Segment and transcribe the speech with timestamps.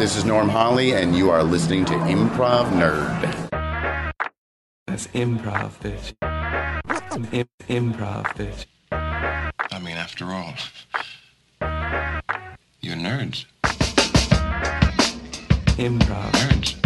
[0.00, 3.20] This is Norm Holly, and you are listening to Improv Nerd.
[4.86, 6.14] That's improv, bitch.
[7.34, 8.64] Im- improv, bitch.
[8.90, 10.54] I mean, after all,
[12.80, 13.44] you're nerds.
[15.76, 16.30] Improv.
[16.32, 16.80] Nerds.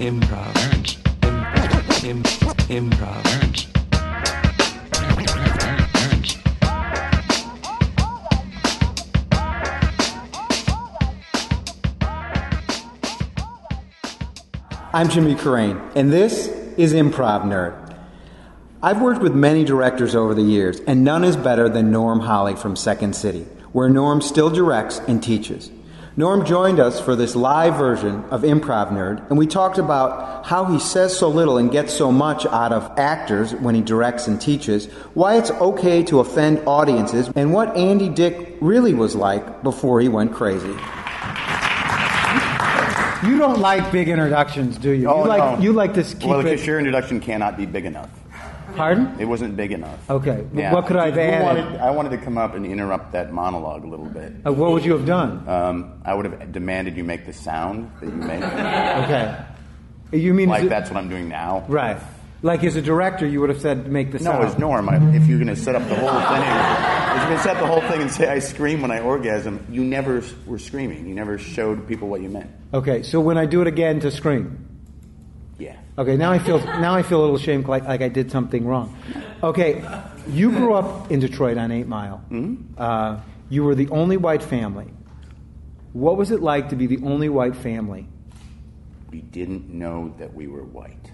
[0.00, 0.52] Improv.
[0.54, 0.96] Nerds.
[2.02, 3.22] Im- im- improv.
[3.24, 3.66] Nerds.
[3.92, 5.51] Nerd, nerd, nerd, nerds.
[14.94, 17.96] I'm Jimmy Carrane, and this is Improv Nerd.
[18.82, 22.56] I've worked with many directors over the years, and none is better than Norm Holly
[22.56, 25.70] from Second City, where Norm still directs and teaches.
[26.14, 30.66] Norm joined us for this live version of Improv Nerd, and we talked about how
[30.66, 34.38] he says so little and gets so much out of actors when he directs and
[34.38, 40.02] teaches, why it's okay to offend audiences, and what Andy Dick really was like before
[40.02, 40.76] he went crazy.
[43.24, 45.08] You don't like big introductions, do you?
[45.08, 45.64] Oh, you like no.
[45.64, 46.44] you like to keep well, it.
[46.44, 48.10] because your introduction cannot be big enough.
[48.74, 49.14] Pardon?
[49.20, 50.10] It wasn't big enough.
[50.10, 50.46] Okay.
[50.54, 50.72] Yeah.
[50.72, 51.64] What could I have added?
[51.64, 54.32] wanted- I wanted to come up and interrupt that monologue a little bit.
[54.46, 55.46] Uh, what would you have done?
[55.46, 58.42] Um, I would have demanded you make the sound that you make.
[58.42, 59.44] okay.
[60.12, 61.64] You mean like a- that's what I'm doing now.
[61.68, 61.98] right?
[62.42, 65.28] Like as a director, you would have said make the No, as Norm, I, if
[65.28, 67.66] you're going to set up the whole thing, if you're going to set up the
[67.68, 71.06] whole thing and say I scream when I orgasm, you never were screaming.
[71.06, 72.50] You never showed people what you meant.
[72.74, 73.04] Okay.
[73.04, 74.68] So when I do it again to scream.
[75.58, 75.76] Yeah.
[75.96, 76.16] Okay.
[76.16, 78.96] Now I feel now I feel a little ashamed, like like I did something wrong.
[79.42, 79.84] Okay.
[80.28, 82.24] You grew up in Detroit on Eight Mile.
[82.30, 82.74] Mm-hmm.
[82.76, 84.86] Uh, you were the only white family.
[85.92, 88.08] What was it like to be the only white family?
[89.10, 91.11] We didn't know that we were white.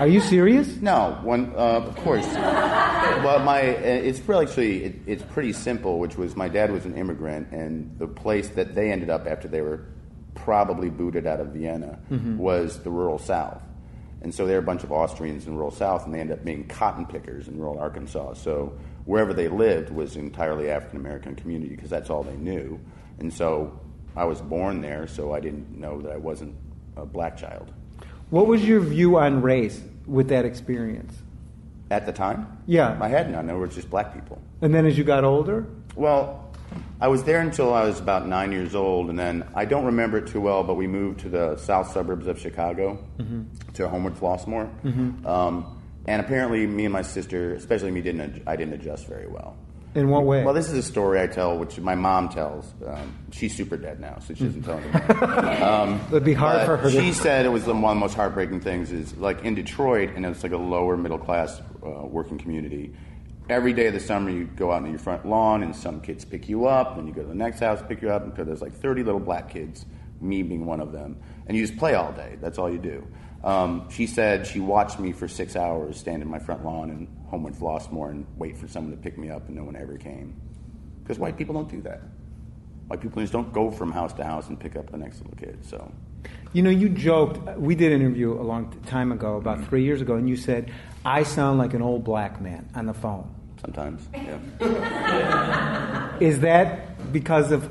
[0.00, 0.80] Are you serious?
[0.80, 2.26] No, one uh, of course.
[2.26, 6.00] well, my uh, it's really actually it, it's pretty simple.
[6.00, 9.46] Which was my dad was an immigrant, and the place that they ended up after
[9.46, 9.86] they were
[10.34, 12.00] probably booted out of Vienna
[12.36, 13.62] was the rural South.
[14.20, 16.44] And so they were a bunch of Austrians in rural South, and they ended up
[16.44, 18.34] being cotton pickers in rural Arkansas.
[18.34, 22.80] So wherever they lived was entirely African American community because that's all they knew.
[23.20, 23.78] And so
[24.16, 26.56] I was born there, so I didn't know that I wasn't
[26.96, 27.72] a black child
[28.30, 31.16] What was your view on race with that experience?
[31.90, 32.46] at the time.
[32.66, 32.96] Yeah.
[33.00, 33.46] I had none.
[33.46, 34.40] There were just black people.
[34.62, 36.50] And then as you got older, Well,
[37.00, 40.18] I was there until I was about nine years old, and then I don't remember
[40.18, 42.98] it too well, but we moved to the south suburbs of Chicago,
[43.74, 44.68] to Homewood Flossmoor.
[45.26, 49.56] Um, and apparently, me and my sister, especially me, didn't I didn't adjust very well.
[49.94, 50.44] In what way?
[50.44, 52.72] Well, this is a story I tell, which my mom tells.
[52.86, 56.00] Um, she's super dead now, so she doesn't tell anymore.
[56.10, 57.14] It'd be hard for her She to.
[57.14, 60.42] said it was one of the most heartbreaking things is like in Detroit, and it's
[60.42, 62.94] like a lower middle class uh, working community.
[63.48, 66.24] Every day of the summer, you go out on your front lawn, and some kids
[66.24, 68.62] pick you up, and you go to the next house, pick you up, because there's
[68.62, 69.84] like 30 little black kids,
[70.20, 71.16] me being one of them,
[71.46, 72.36] and you just play all day.
[72.40, 73.06] That's all you do.
[73.44, 77.06] Um, she said she watched me for six hours stand in my front lawn in
[77.28, 80.40] Homewood Flossmoor and wait for someone to pick me up, and no one ever came.
[81.02, 82.00] Because white people don't do that.
[82.86, 85.36] White people just don't go from house to house and pick up the next little
[85.36, 85.64] kid.
[85.64, 85.92] So
[86.54, 87.58] You know, you joked.
[87.58, 90.70] We did an interview a long time ago, about three years ago, and you said,
[91.04, 93.28] "I sound like an old black man on the phone."
[93.64, 96.18] sometimes, yeah.
[96.20, 97.70] Is that because of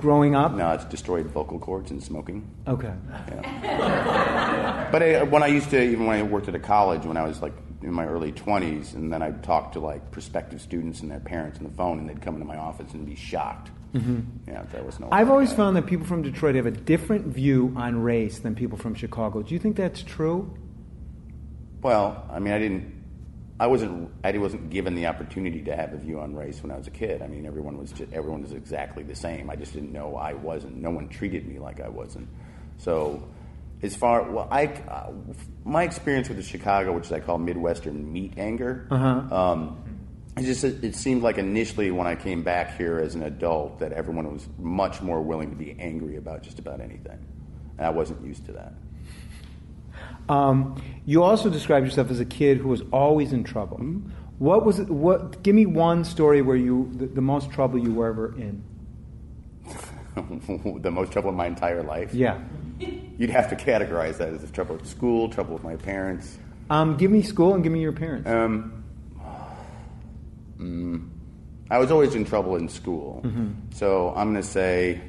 [0.00, 0.52] growing up?
[0.52, 2.48] No, it's destroyed vocal cords and smoking.
[2.66, 2.92] Okay.
[3.28, 4.88] Yeah.
[4.90, 7.26] but I, when I used to, even when I worked at a college, when I
[7.26, 7.52] was like
[7.82, 11.58] in my early 20s, and then I'd talk to like prospective students and their parents
[11.58, 13.70] on the phone, and they'd come into my office and be shocked.
[13.94, 14.20] Mm-hmm.
[14.50, 15.08] Yeah, that was no.
[15.10, 18.78] I've always found that people from Detroit have a different view on race than people
[18.78, 19.42] from Chicago.
[19.42, 20.56] Do you think that's true?
[21.82, 22.99] Well, I mean, I didn't.
[23.60, 24.10] I wasn't.
[24.24, 26.90] I wasn't given the opportunity to have a view on race when I was a
[26.90, 27.20] kid.
[27.20, 28.10] I mean, everyone was just.
[28.10, 29.50] Everyone was exactly the same.
[29.50, 30.76] I just didn't know I wasn't.
[30.76, 32.26] No one treated me like I wasn't.
[32.78, 33.22] So,
[33.82, 35.12] as far well, I uh,
[35.62, 38.86] my experience with the Chicago, which I call Midwestern meat anger.
[39.30, 39.76] Um,
[40.38, 43.92] it just it seemed like initially when I came back here as an adult that
[43.92, 47.18] everyone was much more willing to be angry about just about anything,
[47.76, 48.72] and I wasn't used to that.
[50.30, 53.78] Um, you also described yourself as a kid who was always in trouble.
[54.38, 55.42] What was it, what?
[55.42, 58.62] Give me one story where you the, the most trouble you were ever in.
[60.82, 62.14] the most trouble in my entire life.
[62.14, 62.38] Yeah.
[62.78, 66.38] You'd have to categorize that as trouble at school, trouble with my parents.
[66.70, 68.30] Um, give me school and give me your parents.
[68.30, 68.84] Um,
[70.58, 71.08] mm,
[71.70, 73.20] I was always in trouble in school.
[73.74, 75.00] So I'm going to say,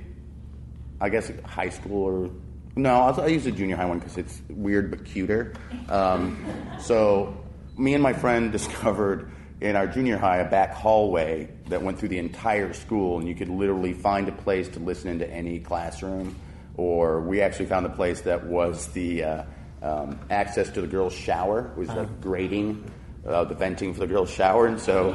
[1.00, 2.30] I guess high school or.
[2.76, 5.54] No, I'll, I'll use the junior high one because it's weird but cuter.
[5.90, 6.46] Um,
[6.80, 7.38] so
[7.78, 12.10] me and my friend discovered in our junior high a back hallway that went through
[12.10, 16.36] the entire school, and you could literally find a place to listen into any classroom.
[16.78, 19.44] Or we actually found a place that was the uh,
[19.82, 22.90] um, access to the girls' shower was like grating.
[23.24, 25.12] Uh, the venting for the girls' shower, and so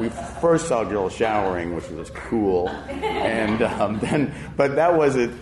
[0.00, 0.08] we
[0.40, 5.32] first saw girls showering, which was cool, and um, then, but that wasn't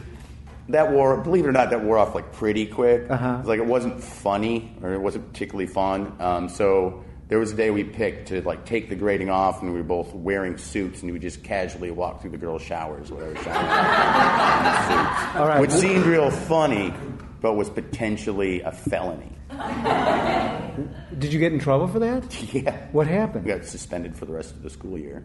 [0.68, 3.10] that wore, believe it or not, that wore off like pretty quick.
[3.10, 3.28] Uh-huh.
[3.34, 6.14] It was like it wasn't funny or it wasn't particularly fun.
[6.20, 9.72] Um, so there was a day we picked to like take the grating off, and
[9.72, 13.10] we were both wearing suits, and we would just casually walk through the girls' showers,
[13.10, 13.46] whatever showers,
[14.86, 15.60] suits, All right.
[15.60, 16.92] which seemed real funny,
[17.40, 19.28] but was potentially a felony.
[21.18, 22.24] Did you get in trouble for that?
[22.52, 23.44] Yeah, What happened?
[23.44, 23.62] we happened?
[23.64, 25.24] got suspended for the rest of the school year.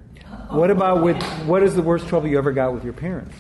[0.50, 3.36] What about with what is the worst trouble you ever got with your parents?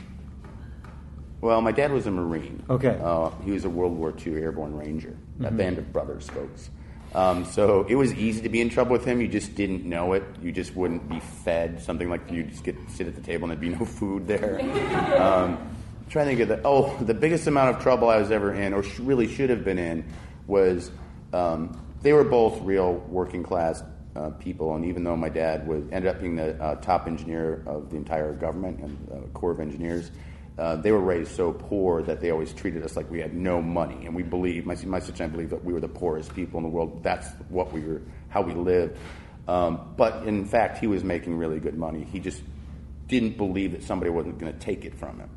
[1.42, 2.64] Well, my dad was a Marine.
[2.70, 3.00] Okay.
[3.02, 6.70] Uh, he was a World War II airborne ranger, a band of brothers, folks.
[7.14, 9.22] Um, so it was easy to be in trouble with him.
[9.22, 10.24] You just didn't know it.
[10.42, 11.82] You just wouldn't be fed.
[11.82, 14.60] Something like you just get sit at the table and there'd be no food there.
[15.18, 15.58] Um,
[16.10, 18.84] trying to get the oh, the biggest amount of trouble I was ever in, or
[18.84, 20.06] sh- really should have been in,
[20.46, 20.92] was
[21.34, 23.84] um, they were both real working class
[24.16, 27.64] uh, people, and even though my dad was ended up being the uh, top engineer
[27.66, 30.12] of the entire government and uh, Corps of Engineers,
[30.58, 33.62] uh, they were raised so poor that they always treated us like we had no
[33.62, 36.34] money, and we believed my my sister and I believed that we were the poorest
[36.34, 37.04] people in the world.
[37.04, 38.98] That's what we were, how we lived.
[39.48, 42.04] Um, but in fact, he was making really good money.
[42.04, 42.42] He just
[43.08, 45.30] didn't believe that somebody wasn't going to take it from him.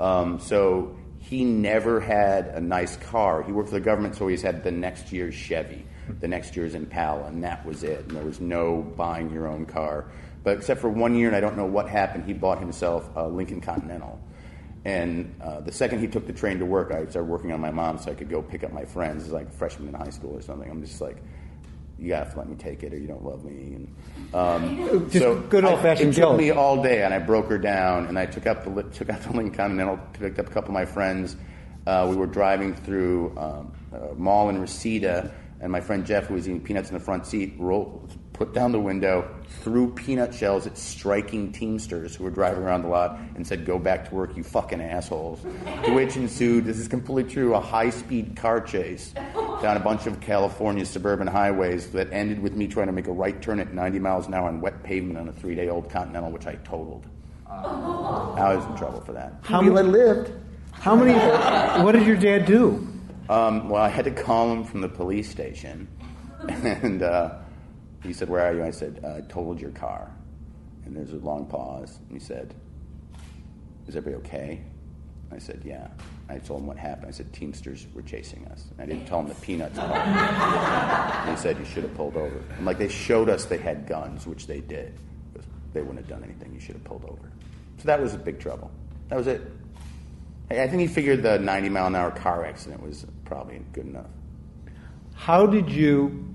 [0.00, 3.42] Um, so he never had a nice car.
[3.42, 5.86] He worked for the government, so he's had the next year's Chevy,
[6.20, 8.00] the next year's Impala, and that was it.
[8.00, 10.06] And there was no buying your own car.
[10.42, 13.26] But except for one year, and I don't know what happened, he bought himself a
[13.26, 14.20] Lincoln Continental.
[14.84, 17.70] And uh, the second he took the train to work, I started working on my
[17.70, 20.10] mom so I could go pick up my friends as like a freshman in high
[20.10, 20.70] school or something.
[20.70, 21.16] I'm just like,
[21.98, 23.76] you gotta let me take it, or you don't love me.
[23.76, 26.38] And um, Just so good old-fashioned It took guilt.
[26.38, 29.22] me all day, and I broke her down, and I took up the took out
[29.22, 31.36] the Lincoln Continental, picked up a couple of my friends.
[31.86, 36.34] Uh, we were driving through um, a mall in Reseda, and my friend Jeff, who
[36.34, 39.32] was eating peanuts in the front seat, rolled, put down the window,
[39.62, 43.78] threw peanut shells at striking Teamsters who were driving around the lot, and said, "Go
[43.78, 45.40] back to work, you fucking assholes."
[45.84, 49.14] to which ensued, this is completely true, a high-speed car chase
[49.62, 53.12] down a bunch of California suburban highways that ended with me trying to make a
[53.12, 56.46] right turn at 90 miles an hour on wet pavement on a three-day-old Continental, which
[56.46, 57.06] I totaled.
[57.48, 59.34] I was in trouble for that.
[59.42, 60.32] How we many- lived.
[60.72, 61.14] How many?
[61.84, 62.86] what did your dad do?
[63.28, 65.88] Um, well, I had to call him from the police station,
[66.48, 67.36] and uh,
[68.04, 70.10] he said, "Where are you?" I said, uh, "I totaled your car."
[70.84, 72.54] And there's a long pause, and he said,
[73.86, 74.60] "Is everybody okay?"
[75.32, 75.88] I said, "Yeah."
[76.28, 77.08] I told him what happened.
[77.08, 79.92] I said, "Teamsters were chasing us." I didn't tell him the peanuts part.
[79.92, 83.86] and he said, "You should have pulled over." I'm like, "They showed us they had
[83.86, 84.92] guns, which they did.
[85.34, 85.40] He
[85.72, 86.52] They wouldn't have done anything.
[86.54, 87.30] You should have pulled over."
[87.78, 88.70] So that was a big trouble.
[89.08, 89.42] That was it.
[90.50, 93.86] I I think he figured the 90 mile an hour car accident was probably good
[93.86, 94.10] enough.
[95.14, 96.26] How did you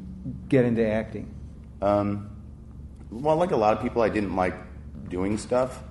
[0.47, 1.33] get into acting?
[1.81, 2.29] Um,
[3.11, 4.53] well, like a lot of people, I didn't like
[5.09, 5.81] doing stuff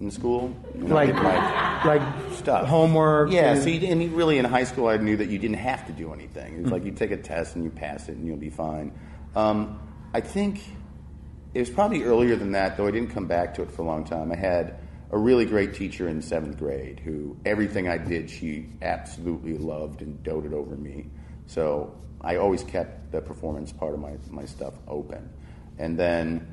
[0.00, 0.54] in school.
[0.74, 2.02] You know, Like, like like
[2.32, 2.66] stuff.
[2.66, 3.30] homework.
[3.30, 5.86] Yeah, and- so you, and really in high school, I knew that you didn't have
[5.86, 6.60] to do anything.
[6.62, 8.92] It's like you take a test and you pass it and you'll be fine.
[9.36, 9.80] Um,
[10.14, 10.60] I think
[11.54, 13.84] it was probably earlier than that, though I didn't come back to it for a
[13.84, 14.32] long time.
[14.32, 14.76] I had
[15.10, 20.22] a really great teacher in seventh grade who everything I did, she absolutely loved and
[20.22, 21.10] doted over me.
[21.46, 25.28] So I always kept the performance part of my, my stuff open.
[25.78, 26.46] And then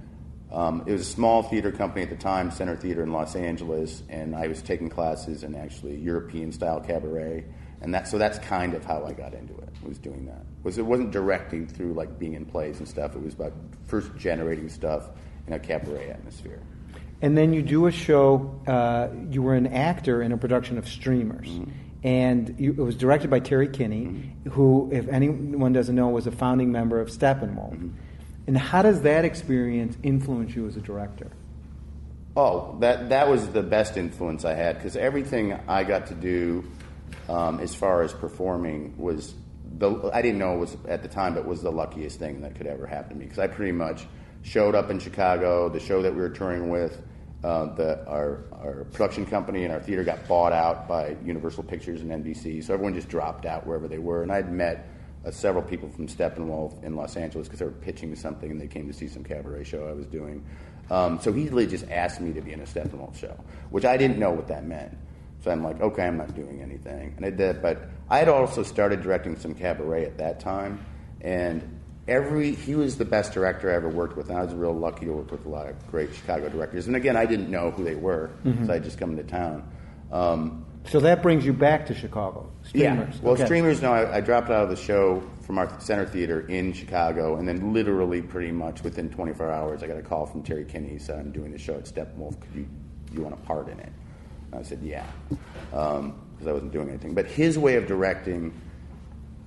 [0.51, 4.01] um, it was a small theater company at the time, Center Theater in Los Angeles,
[4.09, 7.45] and I was taking classes in actually European style cabaret,
[7.81, 9.69] and that so that's kind of how I got into it.
[9.83, 10.43] Was doing that.
[10.63, 13.15] Was it wasn't directing through like being in plays and stuff.
[13.15, 13.53] It was about
[13.85, 15.09] first generating stuff
[15.47, 16.61] in a cabaret atmosphere.
[17.21, 18.59] And then you do a show.
[18.67, 21.47] Uh, you were an actor in a production of Streamers,
[22.03, 26.32] and you, it was directed by Terry Kinney, who, if anyone doesn't know, was a
[26.32, 27.94] founding member of Steppenwolf.
[28.48, 31.32] And how does that experience influence you as a director?
[32.36, 36.63] Oh, that that was the best influence I had because everything I got to do
[37.27, 39.34] um, as far as performing was
[39.77, 42.56] the I didn't know it was at the time, but was the luckiest thing that
[42.56, 44.08] could ever happen to me because I pretty much
[44.41, 45.70] showed up in Chicago.
[45.70, 47.01] The show that we were touring with,
[47.43, 52.01] uh, the our our production company and our theater got bought out by Universal Pictures
[52.01, 54.89] and NBC, so everyone just dropped out wherever they were, and I'd met.
[55.25, 58.67] Uh, several people from Steppenwolf in Los Angeles because they were pitching something and they
[58.67, 60.46] came to see some cabaret show I was doing.
[60.89, 63.38] Um, so he really just asked me to be in a Steppenwolf show,
[63.69, 64.98] which I didn't know what that meant.
[65.43, 67.62] So I'm like, okay, I'm not doing anything, and I did.
[67.62, 70.84] But I had also started directing some cabaret at that time,
[71.22, 71.78] and
[72.10, 75.06] every he was the best director I ever worked with, and I was real lucky
[75.06, 76.88] to work with a lot of great Chicago directors.
[76.88, 78.32] And again, I didn't know who they were,
[78.66, 79.63] so I just come into town.
[80.12, 82.50] Um, So that brings you back to Chicago.
[82.63, 83.16] Streamers.
[83.16, 83.22] yeah.
[83.22, 83.46] Well, Okay.
[83.46, 83.82] streamers.
[83.82, 87.48] No, I, I dropped out of the show from our center theater in Chicago, and
[87.48, 90.89] then literally, pretty much within 24 hours, I got a call from Terry Kinney.
[90.89, 92.39] He said, "I'm doing the show at Steppenwolf.
[92.39, 92.66] Could you
[93.13, 93.92] you want a part in it?"
[94.51, 95.06] And I said, "Yeah,"
[95.70, 97.13] because I wasn't doing anything.
[97.13, 98.54] But his way of directing,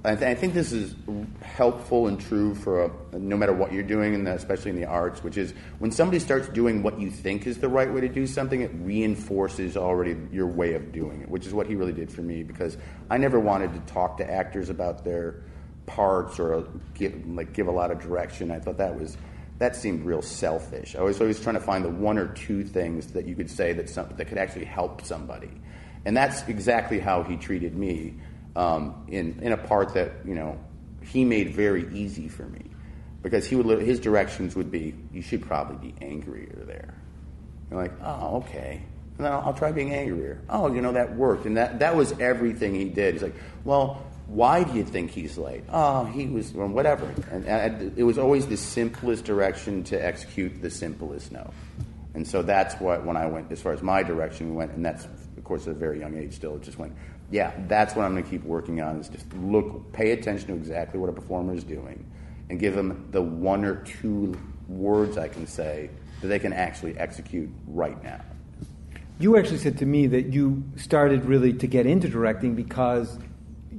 [0.04, 0.97] I, th- I think this is
[1.42, 5.23] helpful and true for a, no matter what you're doing, and especially in the arts,
[5.23, 8.26] which is when somebody starts doing what you think is the right way to do
[8.26, 12.11] something, it reinforces already your way of doing it, which is what he really did
[12.11, 12.76] for me because
[13.11, 15.44] I never wanted to talk to actors about their
[15.87, 18.50] parts or uh, give, like give a lot of direction.
[18.50, 19.16] I thought that was
[19.59, 20.97] that seemed real selfish.
[20.97, 23.73] I was always trying to find the one or two things that you could say
[23.75, 25.52] that some, that could actually help somebody,
[26.04, 28.14] and that's exactly how he treated me
[28.56, 30.59] um, in in a part that you know
[31.02, 32.71] he made very easy for me
[33.23, 36.94] because he would his directions would be you should probably be angrier there.
[37.71, 38.82] You're like, oh, okay.
[39.16, 40.42] And then I'll, I'll try being angrier.
[40.49, 41.47] Oh, you know, that worked.
[41.47, 43.14] And that, that was everything he did.
[43.14, 45.64] He's like, well, why do you think he's late?
[45.71, 47.12] Oh, he was, or whatever.
[47.30, 51.50] And, and it was always the simplest direction to execute the simplest no.
[52.14, 55.04] And so that's what, when I went, as far as my direction went, and that's,
[55.04, 56.94] of course, at a very young age still, it just went,
[57.32, 60.54] yeah, that's what I'm going to keep working on is just look, pay attention to
[60.54, 62.04] exactly what a performer is doing
[62.50, 65.88] and give them the one or two words I can say
[66.20, 68.20] that they can actually execute right now.
[69.18, 73.18] You actually said to me that you started really to get into directing because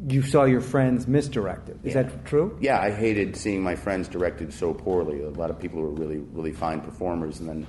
[0.08, 1.80] you saw your friends misdirected.
[1.84, 2.04] Is Yeah.
[2.04, 2.58] that true?
[2.60, 5.22] Yeah, I hated seeing my friends directed so poorly.
[5.22, 7.68] A lot of people were really, really fine performers, and then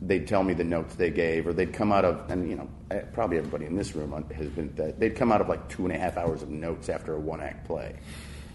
[0.00, 2.68] they'd tell me the notes they gave, or they'd come out of, and you know,
[2.90, 4.74] eh, probably everybody in this room has been.
[4.76, 7.20] That they'd come out of like two and a half hours of notes after a
[7.20, 7.96] one-act play,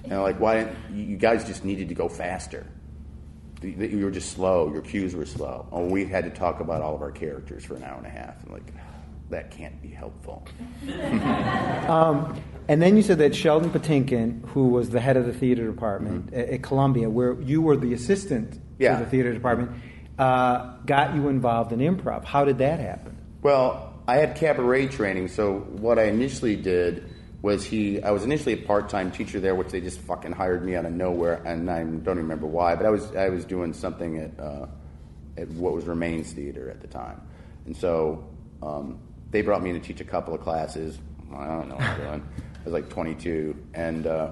[0.03, 2.65] and I'm like, why didn't you guys just needed to go faster?
[3.61, 4.71] You were just slow.
[4.71, 5.67] Your cues were slow.
[5.71, 8.09] Oh, we had to talk about all of our characters for an hour and a
[8.09, 8.35] half.
[8.45, 8.71] I'm like,
[9.31, 10.45] that can't be helpful.
[12.69, 16.33] And then you said that Sheldon Patinkin, who was the head of the theater department
[16.33, 18.83] at, at Columbia, where you were the assistant Mm-hmm.
[18.83, 18.99] Yeah.
[18.99, 19.71] to the theater department,
[20.17, 22.23] uh, got you involved in improv.
[22.23, 23.17] How did that happen?
[23.41, 27.09] Well, I had cabaret training, so what I initially did
[27.41, 28.01] was he.
[28.01, 30.93] I was initially a part-time teacher there, which they just fucking hired me out of
[30.93, 32.75] nowhere, and I don't remember why.
[32.75, 34.67] But I was I was doing something at uh,
[35.37, 37.21] at what was Remains Theater at the time,
[37.65, 38.27] and so
[38.63, 40.97] um, they brought me in to teach a couple of classes.
[41.35, 42.27] I don't know what I'm doing.
[42.55, 44.31] I was like 22, and uh,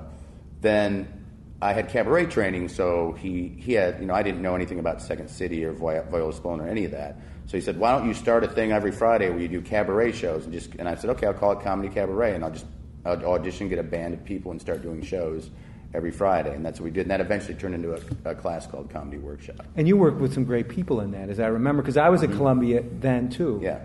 [0.62, 1.25] then
[1.62, 5.02] I had cabaret training, so he, he had, you know, I didn't know anything about
[5.02, 7.18] Second City or Vi- Viola Spolin or any of that.
[7.48, 10.12] So he said, why don't you start a thing every Friday where you do cabaret
[10.12, 10.46] shows?
[10.46, 12.66] And just, and I said, okay, I'll call it Comedy Cabaret, and I'll just
[13.06, 15.50] I'll audition, get a band of people, and start doing shows
[15.94, 16.54] every Friday.
[16.54, 17.02] And that's what we did.
[17.02, 19.66] And that eventually turned into a, a class called Comedy Workshop.
[19.76, 22.24] And you worked with some great people in that, as I remember, because I was
[22.24, 23.54] at Columbia then too.
[23.54, 23.64] Mm-hmm.
[23.64, 23.80] Yeah.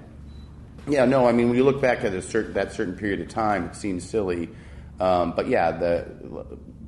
[0.88, 3.28] Yeah, no, I mean, when you look back at a certain, that certain period of
[3.28, 4.48] time, it seems silly.
[4.98, 6.06] Um, but yeah, the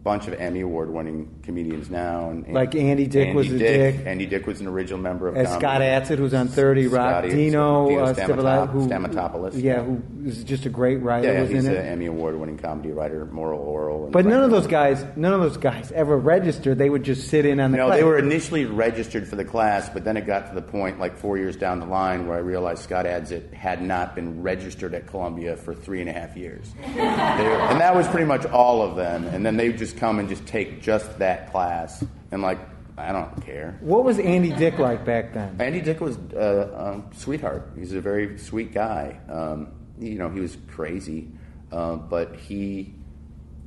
[0.02, 2.30] bunch of Emmy award winning comedians now.
[2.30, 4.00] And, Like Andy Dick Andy was a Dick.
[4.04, 5.52] Andy Dick was an original member of comedy.
[5.60, 9.62] Scott Adsit, who's on 30 Rock, Scotty- Dino, Dino uh, Stamatop- who, Stamatopoulos.
[9.62, 11.76] yeah, who is just a great writer, Yeah, yeah, was he's an.
[11.76, 14.04] Emmy award winning comedy writer, Moral Orel.
[14.04, 16.78] And But none of those guys, none of those guys ever registered.
[16.78, 17.98] They would just sit in on the No, class.
[17.98, 21.16] they were initially registered for the class, but then it got to the point, like
[21.16, 25.06] four years down the line, where I realized Scott Adsit had not been registered at
[25.06, 26.72] Columbia for three and a half years.
[26.92, 29.24] They- and that was pretty much all of them.
[29.26, 32.04] And then they would just come and just take just that class.
[32.30, 32.58] And, like,
[32.96, 33.78] I don't care.
[33.80, 35.56] What was Andy Dick like back then?
[35.60, 37.72] Andy Dick was uh, um, sweetheart.
[37.76, 39.18] He's a very sweet guy.
[39.28, 41.30] Um, you know, he was crazy,
[41.70, 42.94] uh, but he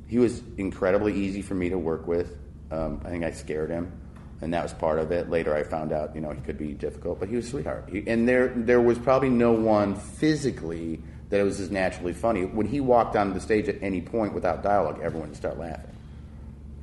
[0.08, 2.38] he was incredibly easy for me to work with.
[2.70, 3.92] Um, I think I scared him,
[4.40, 5.28] and that was part of it.
[5.28, 7.88] Later, I found out, you know, he could be difficult, but he was a sweetheart.
[7.90, 12.44] He, and there there was probably no one physically that was as naturally funny.
[12.44, 15.95] When he walked onto the stage at any point without dialogue, everyone would start laughing.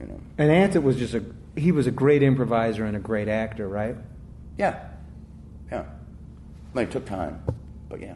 [0.04, 0.20] You know.
[0.38, 1.24] And Adsit was just a
[1.56, 3.96] he was a great improviser and a great actor, right?
[4.58, 4.80] Yeah,
[5.72, 5.86] yeah.
[6.74, 7.44] Like, it took time,
[7.88, 8.16] but yeah.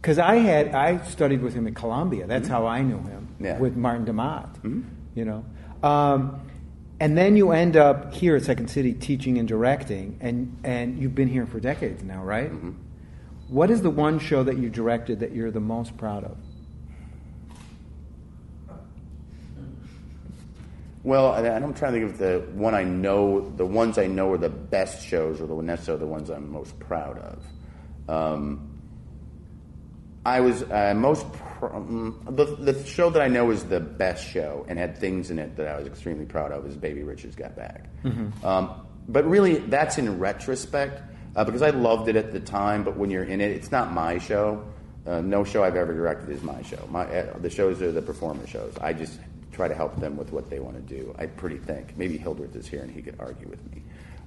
[0.00, 2.26] Because I had I studied with him at Columbia.
[2.26, 3.44] That's how I knew him Mm-hmm.
[3.44, 3.52] Yeah.
[3.52, 3.62] Mm-hmm.
[3.62, 4.58] with Martin de Maat.
[5.14, 5.44] You know,
[5.82, 6.40] um,
[7.00, 11.14] and then you end up here at Second City teaching and directing, and and you've
[11.14, 12.52] been here for decades now, right?
[12.52, 12.72] Mm-hmm.
[13.48, 16.36] What is the one show that you directed that you're the most proud of?
[21.02, 24.32] Well, and I'm trying to think of the one I know, the ones I know
[24.32, 27.44] are the best shows, or the necessarily the ones I'm most proud of.
[28.08, 28.66] Um,
[30.26, 34.26] I was uh, most Pro- um, the, the show that I know is the best
[34.26, 37.36] show and had things in it that I was extremely proud of is Baby Richards
[37.36, 37.86] Got Back.
[38.44, 41.02] Um, but really, that's in retrospect
[41.36, 42.84] uh, because I loved it at the time.
[42.84, 44.64] But when you're in it, it's not my show.
[45.06, 46.86] Uh, no show I've ever directed is my show.
[46.90, 48.74] My uh, the shows are the performer shows.
[48.80, 49.18] I just
[49.52, 51.14] try to help them with what they want to do.
[51.18, 53.82] I pretty think maybe Hildreth is here and he could argue with me,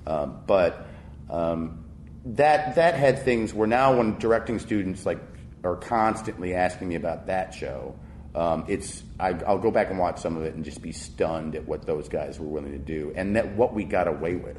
[0.08, 0.88] um, but.
[1.30, 1.84] Um,
[2.26, 5.20] that that had things where now when directing students like
[5.64, 7.96] are constantly asking me about that show,
[8.36, 11.56] um, it's I, I'll go back and watch some of it and just be stunned
[11.56, 14.58] at what those guys were willing to do and that what we got away with.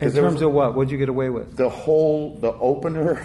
[0.00, 0.74] In there was terms of what?
[0.74, 1.56] What'd you get away with?
[1.56, 3.24] the whole the opener.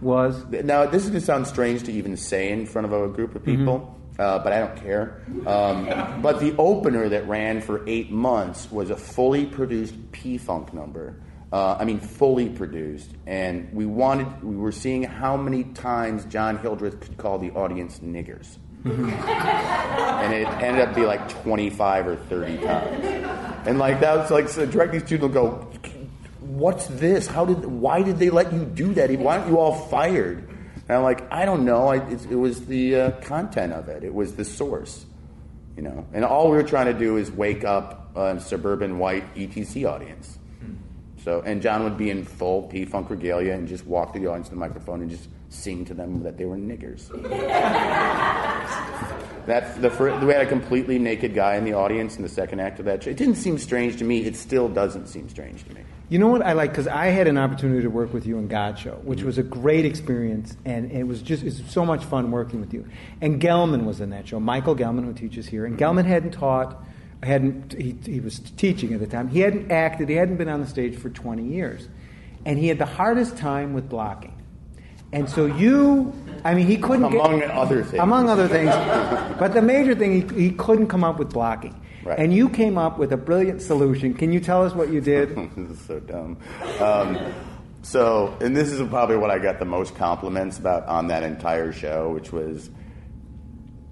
[0.00, 3.08] Was Now this is going to sound strange to even say in front of a
[3.08, 3.98] group of people.
[4.18, 5.22] Uh, but I don't care.
[5.46, 10.72] Um, but the opener that ran for eight months was a fully produced P Funk
[10.72, 11.20] number.
[11.52, 14.42] Uh, I mean, fully produced, and we wanted.
[14.42, 20.48] We were seeing how many times John Hildreth could call the audience niggers, and it
[20.48, 23.04] ended up being like twenty-five or thirty times.
[23.66, 25.70] And like that was like so directing student will go,
[26.40, 27.26] "What's this?
[27.26, 27.64] How did?
[27.64, 29.10] Why did they let you do that?
[29.12, 30.53] Why aren't you all fired?"
[30.88, 31.88] And I'm like, "I don't know.
[31.88, 34.04] I, it, it was the uh, content of it.
[34.04, 35.06] It was the source."
[35.76, 36.06] you know.
[36.12, 40.38] And all we were trying to do is wake up a suburban white ETC audience.
[41.24, 44.26] So, and John would be in full P Funk regalia and just walk to the
[44.26, 47.08] audience to the microphone and just sing to them that they were niggers.
[49.46, 52.60] That's the first, we had a completely naked guy in the audience in the second
[52.60, 53.10] act of that show.
[53.10, 54.24] It didn't seem strange to me.
[54.24, 55.82] It still doesn't seem strange to me.
[56.10, 58.46] You know what I like because I had an opportunity to work with you in
[58.46, 59.26] God Show, which mm-hmm.
[59.26, 62.86] was a great experience, and it was just it's so much fun working with you.
[63.22, 66.08] And Gelman was in that show, Michael Gelman, who teaches here, and Gelman mm-hmm.
[66.08, 66.84] hadn't taught,
[67.22, 69.28] hadn't he, he was teaching at the time.
[69.28, 71.88] He hadn't acted, he hadn't been on the stage for 20 years,
[72.44, 74.34] and he had the hardest time with blocking.
[75.10, 76.12] And so you,
[76.44, 78.02] I mean, he couldn't get- Among other things.
[78.02, 78.70] Among other things,
[79.38, 81.80] but the major thing he, he couldn't come up with blocking.
[82.04, 82.18] Right.
[82.18, 84.14] And you came up with a brilliant solution.
[84.14, 85.34] Can you tell us what you did?
[85.56, 86.38] this is so dumb.
[86.78, 87.18] Um,
[87.82, 91.72] so, and this is probably what I got the most compliments about on that entire
[91.72, 92.70] show, which was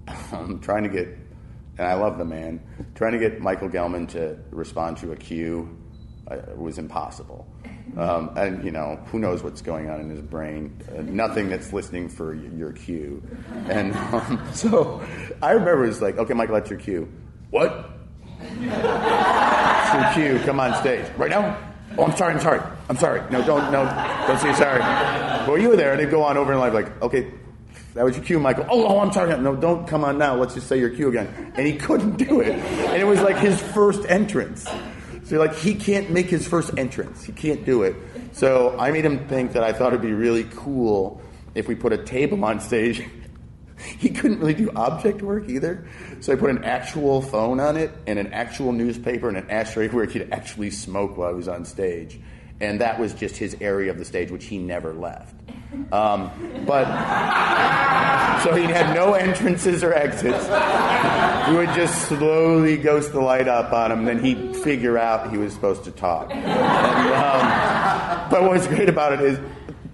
[0.31, 1.07] um, trying to get,
[1.77, 2.61] and I love the man,
[2.95, 5.75] trying to get Michael Gelman to respond to a cue
[6.27, 7.47] uh, was impossible.
[7.97, 10.81] Um, and you know, who knows what's going on in his brain?
[10.95, 13.21] Uh, nothing that's listening for y- your cue.
[13.67, 15.03] And um, so,
[15.41, 17.11] I remember it was like, okay, Michael, that's your cue.
[17.49, 17.91] What?
[19.93, 20.39] Your cue.
[20.45, 21.57] Come on stage right now.
[21.97, 22.33] Oh, I'm sorry.
[22.33, 22.61] I'm sorry.
[22.89, 23.21] I'm sorry.
[23.31, 23.71] No, don't.
[23.71, 23.85] No,
[24.27, 24.79] don't say sorry.
[25.47, 27.31] Well, you were there, and they'd go on over and live like, okay,
[27.93, 28.65] that was your cue, Michael.
[28.69, 29.37] Oh, oh, I'm sorry.
[29.39, 30.35] No, don't come on now.
[30.35, 31.53] Let's just say your cue again.
[31.55, 34.67] And he couldn't do it, and it was like his first entrance.
[35.25, 37.23] So like he can't make his first entrance.
[37.23, 37.95] He can't do it.
[38.33, 41.21] So I made him think that I thought it'd be really cool
[41.55, 43.03] if we put a table on stage
[43.97, 45.85] he couldn't really do object work either.
[46.21, 49.87] So I put an actual phone on it and an actual newspaper and an ashtray
[49.89, 52.19] where he could actually smoke while he was on stage.
[52.59, 55.35] And that was just his area of the stage, which he never left.
[55.91, 56.31] Um,
[56.65, 56.85] but
[58.43, 60.45] so he had no entrances or exits.
[61.49, 65.37] We would just slowly ghost the light up on him, then he'd figure out he
[65.37, 66.29] was supposed to talk.
[66.31, 69.39] And, um, but what's great about it is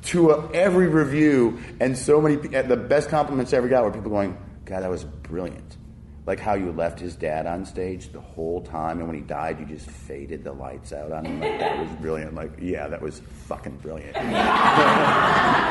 [0.10, 4.12] to uh, every review and so many the best compliments I ever got were people
[4.12, 5.78] going, "God, that was brilliant."
[6.26, 9.60] Like how you left his dad on stage the whole time, and when he died,
[9.60, 11.40] you just faded the lights out on him.
[11.40, 12.36] Like, that was brilliant.
[12.36, 14.16] Like, yeah, that was fucking brilliant.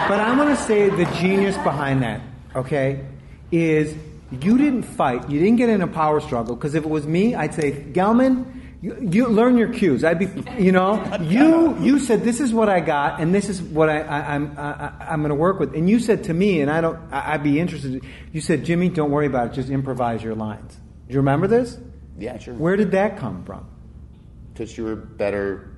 [0.09, 2.23] But I want to say the genius behind that,
[2.57, 3.05] okay,
[3.53, 3.95] is
[4.31, 5.29] you didn't fight.
[5.29, 8.58] You didn't get in a power struggle because if it was me, I'd say, Gelman,
[8.81, 10.05] you, you learn your cues.
[10.05, 10.29] I'd be,
[10.63, 14.01] you know, you you said this is what I got and this is what I,
[14.01, 15.75] I I'm I, I'm going to work with.
[15.75, 18.05] And you said to me, and I don't, I, I'd be interested.
[18.33, 19.53] You said, Jimmy, don't worry about it.
[19.55, 20.75] Just improvise your lines.
[21.09, 21.79] Do you remember this?
[22.19, 22.55] Yeah, sure.
[22.55, 23.67] Where did that come from?
[24.53, 25.71] Because you were better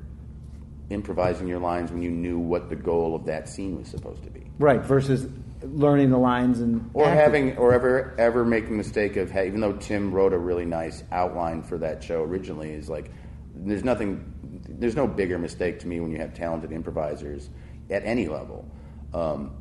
[0.90, 4.30] improvising your lines when you knew what the goal of that scene was supposed to
[4.30, 4.50] be.
[4.58, 4.80] Right.
[4.82, 5.26] Versus
[5.62, 7.18] learning the lines and Or acting.
[7.18, 10.64] having, or ever, ever making the mistake of, hey, even though Tim wrote a really
[10.64, 13.10] nice outline for that show originally, is like,
[13.54, 14.32] there's nothing,
[14.68, 17.50] there's no bigger mistake to me when you have talented improvisers
[17.90, 18.70] at any level,
[19.12, 19.52] um,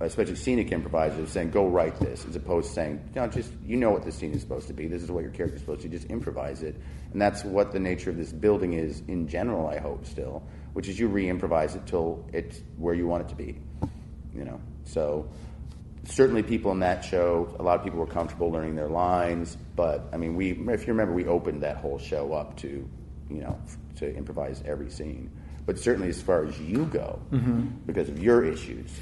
[0.00, 3.90] especially scenic improvisers, saying, go write this, as opposed to saying, no, just, you know
[3.90, 5.88] what the scene is supposed to be, this is what your character is supposed to,
[5.88, 6.76] just improvise it.
[7.12, 10.42] And that's what the nature of this building is in general, I hope, still,
[10.74, 13.58] which is you re improvise it till it's where you want it to be
[14.36, 14.60] you know.
[14.84, 15.28] So
[16.06, 20.08] certainly people in that show, a lot of people were comfortable learning their lines, but
[20.12, 22.88] I mean, we if you remember, we opened that whole show up to,
[23.28, 23.58] you know,
[23.96, 25.30] to improvise every scene.
[25.66, 27.66] But certainly, as far as you go, mm-hmm.
[27.86, 28.92] because of your issues,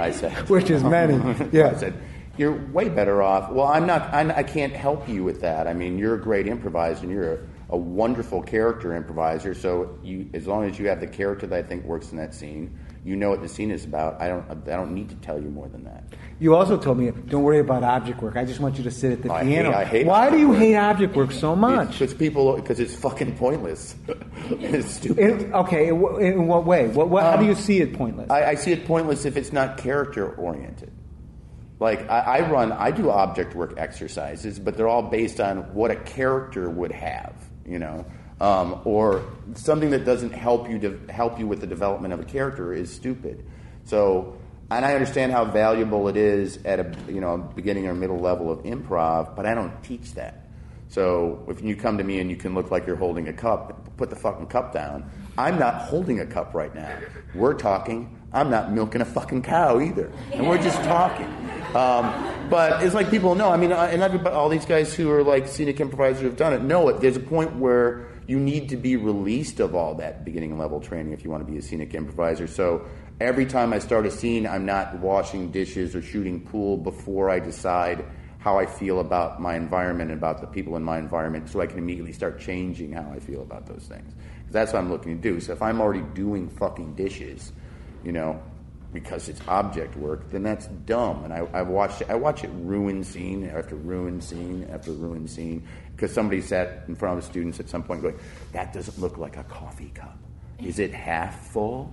[0.00, 1.14] I said, Which is many,
[1.52, 1.94] Yeah, I said,
[2.36, 3.50] you're way better off.
[3.50, 4.12] Well, I'm not.
[4.12, 5.68] I'm, I can't help you with that.
[5.68, 7.38] I mean, you're a great improviser, and you're a,
[7.70, 9.54] a wonderful character improviser.
[9.54, 12.34] So, you, as long as you have the character that I think works in that
[12.34, 14.20] scene, you know what the scene is about.
[14.20, 14.44] I don't.
[14.50, 16.04] I don't need to tell you more than that.
[16.38, 18.36] You also told me, don't worry about object work.
[18.36, 19.72] I just want you to sit at the I hate- piano.
[19.72, 20.58] I hate Why do you work.
[20.58, 21.92] hate object work so much?
[21.92, 22.56] Because people.
[22.56, 23.94] Because it's fucking pointless.
[24.50, 25.18] it's stupid.
[25.44, 26.88] In- okay, in, what way?
[26.88, 28.30] What, what, how do Um, you see it pointless?
[28.30, 30.92] I, I see it pointless if it's not character oriented.
[31.78, 35.90] Like I, I run, I do object work exercises, but they're all based on what
[35.90, 37.32] a character would have,
[37.64, 38.04] you know,
[38.40, 39.24] um, or
[39.54, 42.92] something that doesn't help you to help you with the development of a character is
[42.92, 43.44] stupid.
[43.84, 44.36] So,
[44.70, 48.50] and I understand how valuable it is at a you know beginning or middle level
[48.50, 50.46] of improv, but I don't teach that.
[50.88, 53.96] So if you come to me and you can look like you're holding a cup,
[53.96, 55.08] put the fucking cup down.
[55.38, 56.98] I'm not holding a cup right now.
[57.34, 58.16] We're talking.
[58.32, 61.26] I'm not milking a fucking cow either, and we're just talking.
[61.74, 63.50] Um, but it's like people know.
[63.50, 66.62] I mean, and everybody, all these guys who are like scenic improvisers who've done it
[66.62, 67.00] know it.
[67.00, 71.12] There's a point where you need to be released of all that beginning level training
[71.12, 72.46] if you want to be a scenic improviser.
[72.46, 72.86] So
[73.20, 77.40] every time I start a scene, I'm not washing dishes or shooting pool before I
[77.40, 78.04] decide
[78.38, 81.66] how I feel about my environment and about the people in my environment so I
[81.66, 84.14] can immediately start changing how I feel about those things.
[84.14, 85.40] 'Cause that's what I'm looking to do.
[85.40, 87.52] So if I'm already doing fucking dishes,
[88.02, 88.40] you know,
[88.92, 91.22] because it's object work, then that's dumb.
[91.24, 95.28] And I, I've watched it, I watch it ruin scene after ruin scene after ruin
[95.28, 95.62] scene
[96.00, 98.18] because somebody sat in front of the students at some point going,
[98.52, 100.16] that doesn't look like a coffee cup.
[100.58, 101.92] Is it half full?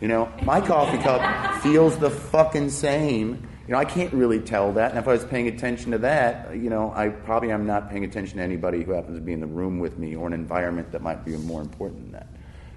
[0.00, 3.48] You know, my coffee cup feels the fucking same.
[3.68, 4.90] You know, I can't really tell that.
[4.90, 8.04] And if I was paying attention to that, you know, I probably am not paying
[8.04, 10.90] attention to anybody who happens to be in the room with me or an environment
[10.90, 12.26] that might be more important than that.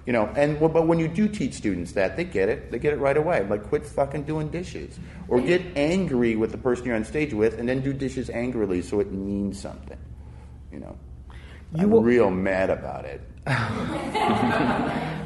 [0.05, 2.69] You know, and but when you do teach students that, they get it.
[2.71, 3.47] They get it right away.
[3.47, 7.59] Like, quit fucking doing dishes, or get angry with the person you're on stage with,
[7.59, 9.97] and then do dishes angrily so it means something.
[10.71, 10.97] You know,
[11.73, 13.21] You I'm will- real mad about it.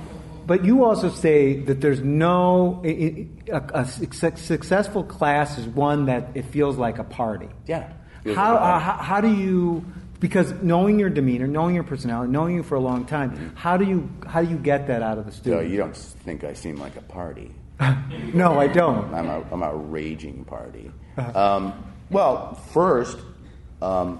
[0.48, 6.46] But you also say that there's no a, suc- successful class is one that it
[6.46, 7.50] feels like a party.
[7.66, 7.92] Yeah.
[8.26, 8.86] How, like a uh, party.
[8.86, 9.86] how how do you
[10.20, 13.86] because knowing your demeanor, knowing your personality, knowing you for a long time, how do
[13.86, 15.70] you how do you get that out of the student?
[15.70, 17.52] you don't think I seem like a party?
[18.34, 19.14] no, I don't.
[19.14, 20.92] I'm a, I'm a raging party.
[21.18, 21.56] Uh-huh.
[21.56, 23.18] Um, well, first,
[23.82, 24.20] um,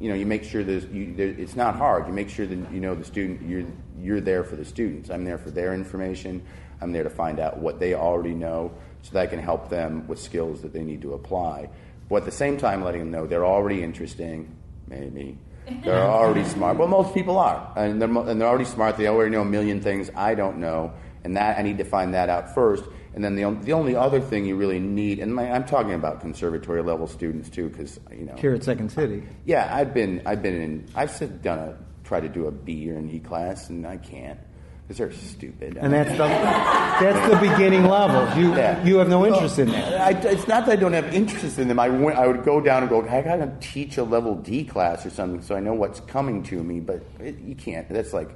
[0.00, 2.06] you know, you make sure there's, you, there, it's not hard.
[2.06, 3.46] You make sure that you know the student.
[3.46, 3.66] You're
[4.00, 5.10] you're there for the students.
[5.10, 6.42] I'm there for their information.
[6.80, 10.08] I'm there to find out what they already know, so that I can help them
[10.08, 11.68] with skills that they need to apply.
[12.08, 14.56] But at the same time, letting them know they're already interesting.
[14.88, 15.36] Maybe
[15.84, 16.78] they're already smart.
[16.78, 18.96] Well, most people are, and they're, and they're already smart.
[18.96, 22.14] They already know a million things I don't know, and that I need to find
[22.14, 22.84] that out first.
[23.14, 26.20] And then the, the only other thing you really need, and my, I'm talking about
[26.20, 29.24] conservatory level students too, because you know, Here at Second City.
[29.44, 32.90] yeah, I've been, I've been in, I've sit, done a, try to do a B
[32.90, 34.38] or an E class, and I can't
[34.82, 35.76] because they're stupid.
[35.80, 38.22] And that's the that's the beginning level.
[38.40, 38.84] You Yeah.
[38.84, 40.00] you have no interest in that.
[40.00, 41.78] I, it's not that I don't have interest in them.
[41.78, 44.64] I, went, I would go down and go, I got to teach a level D
[44.64, 47.88] class or something so I know what's coming to me, but it, you can't.
[47.88, 48.30] That's like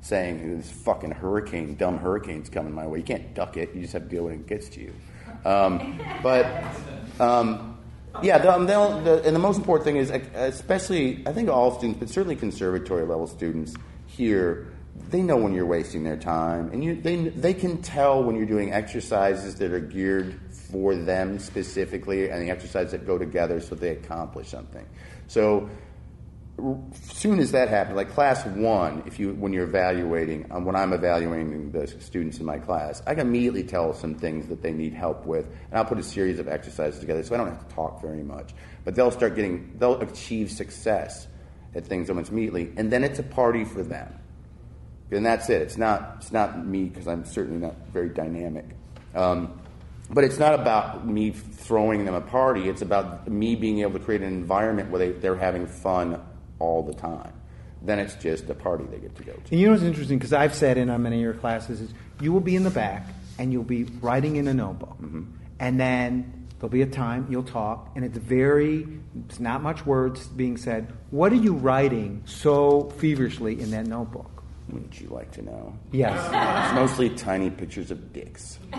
[0.00, 2.98] saying this fucking hurricane, dumb hurricane's coming my way.
[2.98, 3.74] You can't duck it.
[3.74, 4.94] You just have to deal when it gets to you.
[5.44, 6.46] Um, but
[7.20, 7.78] um,
[8.22, 12.00] yeah, the, um, the, and the most important thing is, especially, I think all students,
[12.00, 13.74] but certainly conservatory level students
[14.06, 14.72] here,
[15.10, 18.46] they know when you're wasting their time, and you, they, they can tell when you're
[18.46, 23.74] doing exercises that are geared for them specifically, and the exercises that go together so
[23.74, 24.86] they accomplish something.
[25.28, 25.68] So
[26.92, 30.92] soon as that happens, like class one, if you when you're evaluating, um, when I'm
[30.92, 34.92] evaluating the students in my class, I can immediately tell some things that they need
[34.92, 37.74] help with, and I'll put a series of exercises together, so I don't have to
[37.74, 38.54] talk very much.
[38.84, 41.28] But they'll start getting, they'll achieve success
[41.74, 44.12] at things almost immediately, and then it's a party for them.
[45.10, 45.62] And that's it.
[45.62, 46.16] It's not.
[46.18, 48.66] It's not me because I'm certainly not very dynamic.
[49.14, 49.58] Um,
[50.10, 52.68] but it's not about me throwing them a party.
[52.68, 56.20] It's about me being able to create an environment where they, they're having fun
[56.58, 57.32] all the time.
[57.82, 59.40] Then it's just a party they get to go to.
[59.50, 61.94] And you know what's interesting because I've sat in on many of your classes is
[62.20, 63.06] you will be in the back
[63.38, 64.96] and you'll be writing in a notebook,
[65.60, 68.84] and then there'll be a time you'll talk, and it's very
[69.28, 70.92] it's not much words being said.
[71.10, 74.42] What are you writing so feverishly in that notebook?
[74.68, 75.78] Wouldn't you like to know?
[75.92, 76.18] Yes.
[76.26, 78.58] It's mostly tiny pictures of dicks.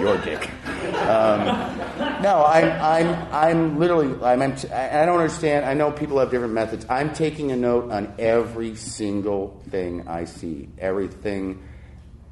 [0.00, 0.48] Your dick.
[0.94, 1.79] Um,
[2.22, 5.64] no, I'm, I'm, I'm literally, I'm, I'm, I don't understand.
[5.64, 6.86] I know people have different methods.
[6.88, 11.62] I'm taking a note on every single thing I see, everything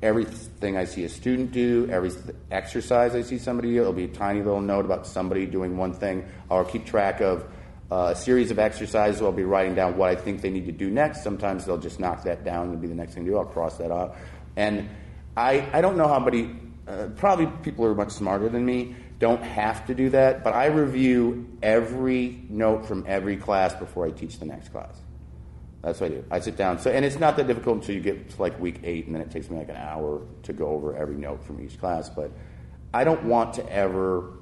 [0.01, 2.13] everything I see a student do, every
[2.51, 5.93] exercise I see somebody do, it'll be a tiny little note about somebody doing one
[5.93, 6.25] thing.
[6.51, 7.45] I'll keep track of
[7.91, 9.21] uh, a series of exercises.
[9.21, 11.25] I'll be writing down what I think they need to do next.
[11.25, 13.39] Sometimes they'll just knock that down and be the next thing to do.
[13.39, 14.17] I'll cross that off.
[14.57, 14.89] And
[15.37, 16.55] I, I don't know how many,
[16.87, 20.67] uh, probably people are much smarter than me don't have to do that, but I
[20.67, 25.01] review every note from every class before I teach the next class.
[25.83, 26.25] That's what I do.
[26.31, 26.79] I sit down.
[26.79, 29.23] So, and it's not that difficult until you get to like week eight, and then
[29.23, 32.09] it takes me like an hour to go over every note from each class.
[32.09, 32.33] But
[32.93, 34.35] I don't want to ever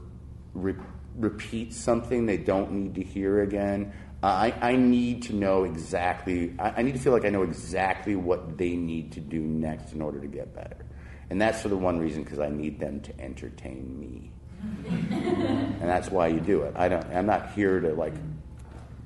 [0.55, 0.75] re-
[1.17, 3.93] repeat something they don't need to hear again.
[4.23, 7.43] Uh, I, I need to know exactly, I, I need to feel like I know
[7.43, 10.87] exactly what they need to do next in order to get better.
[11.29, 14.33] And that's for the one reason because I need them to entertain me.
[14.91, 16.75] and that's why you do it.
[16.77, 18.15] I don't, I'm not here to like,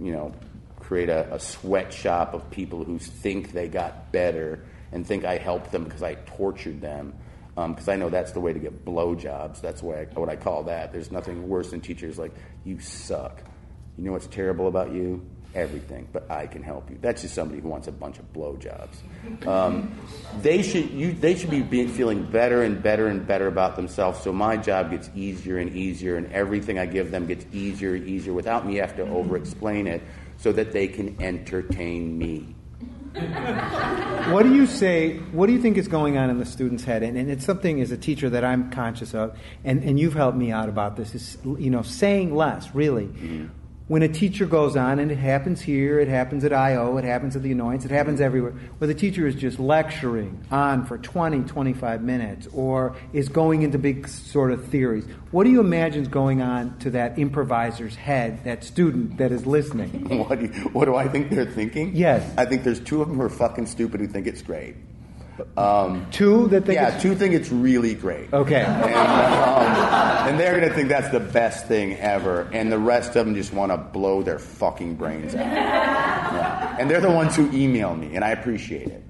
[0.00, 0.32] you know,
[0.78, 5.72] create a, a sweatshop of people who think they got better and think I helped
[5.72, 7.14] them because I tortured them.
[7.56, 9.60] Um, because I know that's the way to get blowjobs.
[9.60, 10.92] That's what I, what I call that.
[10.92, 12.32] There's nothing worse than teachers like,
[12.64, 13.42] you suck.
[13.98, 15.26] You know what's terrible about you?
[15.52, 16.98] Everything, but I can help you.
[17.00, 19.48] That's just somebody who wants a bunch of blowjobs.
[19.48, 19.92] Um,
[20.42, 24.20] they should you, they should be being, feeling better and better and better about themselves.
[24.22, 28.06] So my job gets easier and easier, and everything I give them gets easier and
[28.06, 30.02] easier without me having to over-explain it,
[30.38, 32.54] so that they can entertain me.
[34.30, 35.16] What do you say?
[35.32, 37.02] What do you think is going on in the student's head?
[37.02, 40.38] And, and it's something as a teacher that I'm conscious of, and, and you've helped
[40.38, 41.16] me out about this.
[41.16, 43.10] Is you know saying less really.
[43.90, 47.34] When a teacher goes on, and it happens here, it happens at I.O., it happens
[47.34, 51.40] at the Annoyance, it happens everywhere, where the teacher is just lecturing on for 20,
[51.40, 55.06] 25 minutes, or is going into big sort of theories.
[55.32, 59.44] What do you imagine is going on to that improviser's head, that student that is
[59.44, 60.18] listening?
[60.28, 61.96] what, do you, what do I think they're thinking?
[61.96, 62.32] Yes.
[62.38, 64.76] I think there's two of them who are fucking stupid who think it's great.
[65.56, 68.32] Um, Two that think yeah, it's- two think it's really great.
[68.32, 68.62] Okay.
[68.62, 72.48] And, um, and they're going to think that's the best thing ever.
[72.52, 75.40] And the rest of them just want to blow their fucking brains out.
[75.46, 76.76] Yeah.
[76.78, 79.02] And they're the ones who email me, and I appreciate it.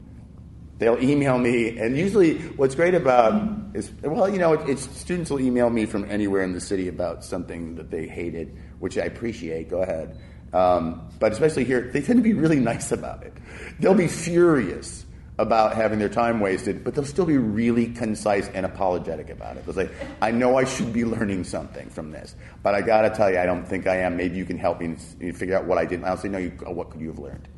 [0.78, 5.40] They'll email me, and usually what's great about is, well, you know, it's students will
[5.40, 9.68] email me from anywhere in the city about something that they hated, which I appreciate.
[9.68, 10.18] Go ahead.
[10.54, 13.34] Um, but especially here, they tend to be really nice about it.
[13.78, 15.04] They'll be furious
[15.40, 19.64] about having their time wasted, but they'll still be really concise and apologetic about it.
[19.64, 19.88] They'll say,
[20.20, 23.46] I know I should be learning something from this, but I gotta tell you, I
[23.46, 24.18] don't think I am.
[24.18, 24.96] Maybe you can help me
[25.32, 26.00] figure out what I did.
[26.00, 27.48] And I'll say, No, you, oh, what could you have learned?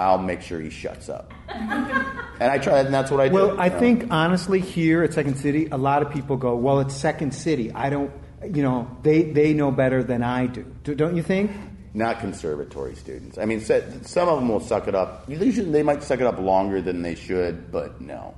[0.00, 1.32] I'll make sure he shuts up.
[2.38, 3.34] And I try, and that's what I do.
[3.34, 3.78] Well, I you know.
[3.78, 7.72] think honestly, here at Second City, a lot of people go, "Well, it's Second City.
[7.72, 8.10] I don't,
[8.44, 11.50] you know, they they know better than I do." do don't you think?
[11.96, 13.38] Not conservatory students.
[13.38, 15.24] I mean, some of them will suck it up.
[15.28, 18.34] Usually, they might suck it up longer than they should, but no,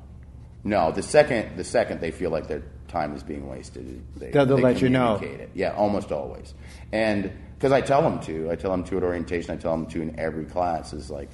[0.63, 0.93] no.
[0.93, 4.57] The second, the second they feel like their time is being wasted, they, They'll- they'll
[4.59, 5.17] they let you know.
[5.17, 5.51] It.
[5.55, 6.55] Yeah, almost always.
[6.93, 9.51] And because I tell them to, I tell them to at orientation.
[9.51, 11.29] I tell them to in every class is like,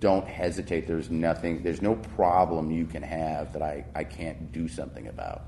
[0.00, 0.86] don't hesitate.
[0.86, 1.62] There's nothing.
[1.62, 5.42] There's no problem you can have that I I can't do something about.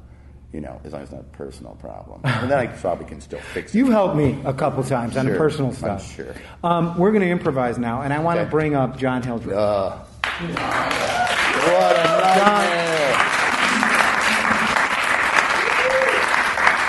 [0.53, 3.23] You know, as long as it's not a personal problem, and then I probably can
[3.23, 3.79] still fix it.
[3.79, 6.15] You've helped me a couple times on the Sure, personal I'm stuff.
[6.15, 6.35] sure.
[6.63, 8.51] Um, we're going to improvise now, and I want to Okay.
[8.51, 9.57] bring up John Hildreth.
[9.57, 12.05] Uh, what a
[12.39, 13.17] nightmare!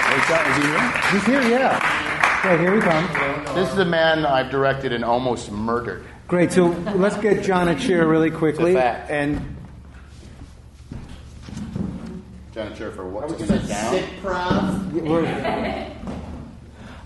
[0.09, 0.91] Hey, John, is he here?
[1.11, 2.45] He's here, yeah.
[2.47, 3.07] Right, here he comes.
[3.55, 6.03] This is a man I've directed and almost murdered.
[6.27, 6.51] Great.
[6.51, 9.09] So let's get John a chair really quickly, It's a fact.
[9.09, 9.55] and
[12.53, 13.29] John, a chair for what?
[13.29, 15.03] To sit down?
[15.05, 15.89] we're.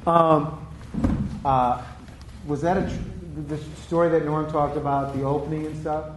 [0.06, 0.66] Um,
[1.44, 1.84] uh,
[2.46, 6.12] was that a tr- the story that Norm talked about the opening and stuff?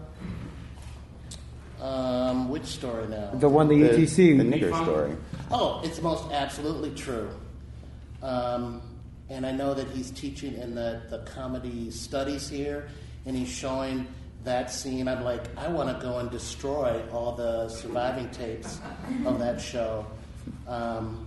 [1.82, 3.32] Um, which story now?
[3.34, 4.38] The one the, The, ETC.
[4.38, 5.16] the nigger story.
[5.50, 7.30] Oh, it's most absolutely true.
[8.22, 8.80] Um,
[9.28, 12.88] and I know that he's teaching in the, the comedy studies here,
[13.26, 14.06] and he's showing
[14.44, 15.06] that scene.
[15.08, 18.80] I'm like, I want to go and destroy all the surviving tapes
[19.26, 20.06] of that show.
[20.66, 21.26] Um,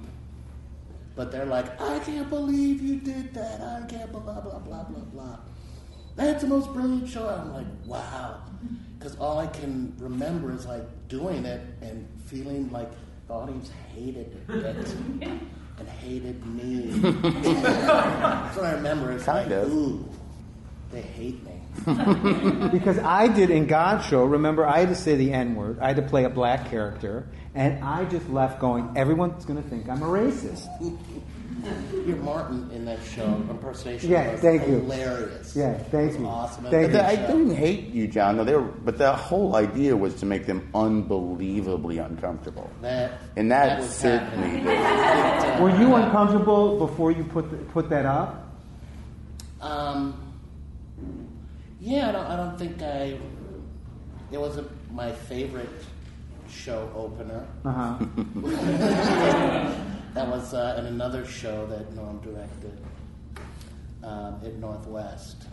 [1.16, 3.62] but they're like, I can't believe you did that.
[3.62, 5.38] I can't blah, blah, blah, blah, blah.
[6.16, 7.28] That's the most brilliant show.
[7.28, 8.42] I'm like, wow.
[8.98, 12.90] Because all I can remember is like doing it and feeling like
[13.28, 14.96] the audience hated it
[15.80, 16.88] and hated me.
[17.02, 19.12] That's what I remember.
[19.12, 19.72] It's Kind like, of.
[19.72, 20.08] ooh,
[20.92, 21.53] they hate me.
[22.72, 25.80] Because I did in God's show, remember, I had to say the N word.
[25.80, 27.28] I had to play a black character.
[27.56, 30.68] And I just left going, everyone's going to think I'm a racist.
[32.08, 34.80] Your Martin in that show impersonation Yeah, was thank you.
[34.80, 35.56] hilarious.
[35.56, 36.26] Yeah, thank It you.
[36.28, 36.64] Awesome.
[36.66, 36.92] Thank And you.
[36.92, 38.36] the I show- didn't hate you, John.
[38.38, 43.50] Though they were, but the whole idea was to make them unbelievably uncomfortable, That and
[43.52, 45.54] that, was certainly happening.
[45.54, 45.62] did.
[45.62, 48.50] Were you uncomfortable before you put the, put that up?
[49.62, 50.20] Um,
[51.84, 53.20] yeah, I don't, I don't think I.
[54.32, 55.70] It wasn't my favorite
[56.50, 57.46] show opener.
[57.66, 57.98] Uh huh.
[60.14, 62.78] That was uh, in another show that Norm directed
[64.04, 65.48] um, at Northwest.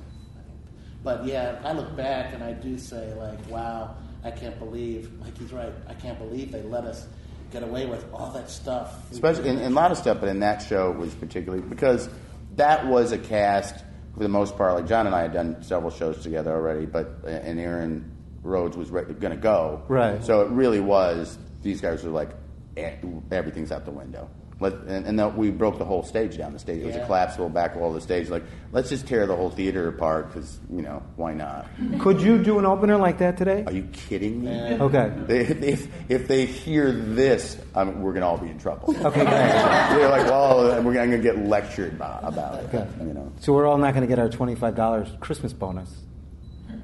[1.02, 5.38] But yeah, I look back and I do say, like, wow, I can't believe, like
[5.38, 7.06] he's right, I can't believe they let us
[7.50, 9.10] get away with all that stuff.
[9.10, 12.10] especially in, in a lot of stuff, but in that show it was particularly because
[12.56, 13.82] that was a cast
[14.20, 14.74] for the most part.
[14.74, 18.90] Like John and I had done several shows together already, but and Aaron Rhodes was
[18.90, 20.22] re- going to go, Right.
[20.22, 22.28] So it really was these guys were like
[22.76, 22.96] eh,
[23.30, 24.28] everything's out the window.
[24.60, 26.52] Let, and and that we broke the whole stage down.
[26.52, 28.28] The stage it was a collapsible back wall of the stage.
[28.28, 28.42] Like
[28.72, 31.66] let's just tear the whole theater apart because you know why not?
[31.98, 33.64] Could you do an opener like that today?
[33.66, 34.50] Are you kidding me?
[34.50, 35.10] Okay.
[35.26, 38.94] They, if, if they hear this, I mean, we're going to all be in trouble.
[39.10, 39.24] Okay.
[39.24, 42.66] They're like, well, we're going to get lectured about, about it.
[42.74, 42.86] Okay.
[43.00, 45.90] You know, So we're all not going to get our twenty-five dollars Christmas bonus.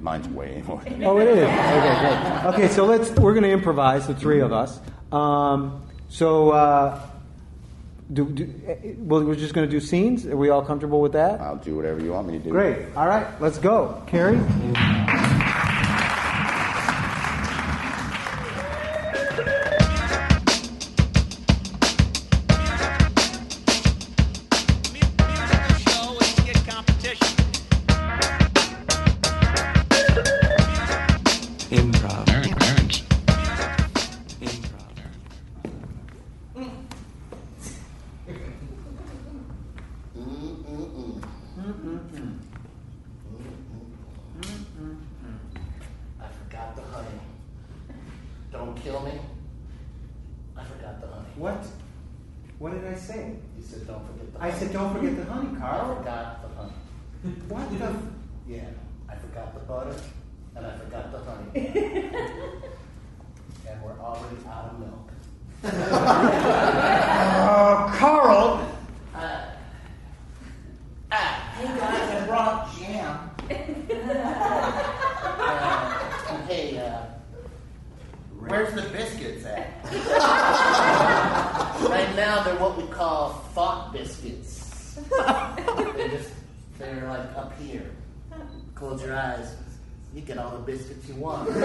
[0.00, 0.82] mine's way more.
[1.02, 1.38] Oh, it is.
[1.44, 2.54] Okay, great.
[2.54, 3.10] Okay, so let's.
[3.10, 4.80] We're going to improvise, the three of us.
[5.12, 7.00] Um, so, uh,
[8.12, 10.26] do, do, well, we're just going to do scenes.
[10.26, 11.40] Are we all comfortable with that?
[11.40, 12.50] I'll do whatever you want me to do.
[12.50, 12.94] Great.
[12.96, 14.02] All right, let's go.
[14.06, 14.40] Carrie.
[54.66, 55.96] Said, don't forget the honey, I Carl.
[55.96, 56.72] forgot the honey.
[57.48, 57.94] What the?
[58.52, 58.68] Yeah,
[59.09, 59.96] I forgot the butter
[60.55, 61.50] and I forgot the honey.
[63.68, 65.11] and we're already out of milk.
[67.38, 68.46] Oh, Carl.
[71.11, 73.31] Hey guys, I brought jam.
[75.40, 77.02] uh, hey, uh,
[78.38, 79.68] where's the biscuits at?
[81.90, 84.36] right now, they're what we call thought biscuits.
[85.96, 86.30] They just,
[86.78, 87.90] they're like up here.
[88.74, 89.54] Close your eyes.
[90.14, 91.50] You get all the biscuits you want.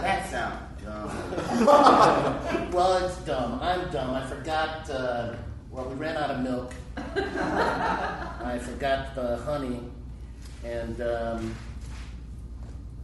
[0.00, 2.70] That sounds dumb.
[2.72, 3.58] well, it's dumb.
[3.62, 4.10] I'm dumb.
[4.10, 4.88] I forgot.
[4.90, 5.34] Uh,
[5.70, 6.74] well, we ran out of milk.
[6.96, 9.80] I forgot the honey,
[10.64, 11.54] and um,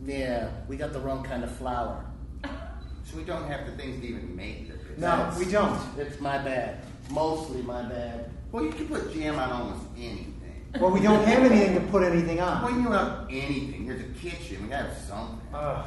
[0.04, 2.04] yeah, we got the wrong kind of flour.
[2.42, 5.00] So we don't have the things to even make the biscuits.
[5.00, 5.80] No, we don't.
[5.98, 6.80] It's my bad.
[7.10, 8.30] Mostly my bad.
[8.52, 10.32] Well, you can put jam on almost anything.
[10.80, 12.64] Well, we don't have anything to put anything on.
[12.64, 14.62] When you have anything, there's a kitchen.
[14.62, 15.40] We gotta have something.
[15.54, 15.84] I'll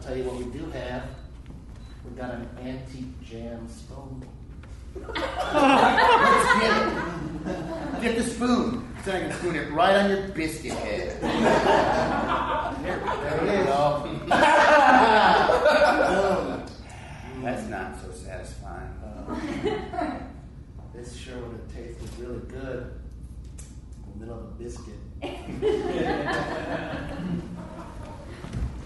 [0.00, 1.04] tell you what we do have.
[2.04, 4.24] We've got an antique jam spoon.
[4.94, 5.18] Let's
[6.60, 8.02] get it.
[8.02, 8.84] Get the spoon.
[9.04, 11.20] So I can spoon it right on your biscuit head.
[11.20, 12.98] There
[13.44, 13.66] it is.
[17.42, 18.94] That's not so satisfying.
[21.28, 22.90] This sure would have tasted really good
[24.06, 24.94] in the middle of a biscuit.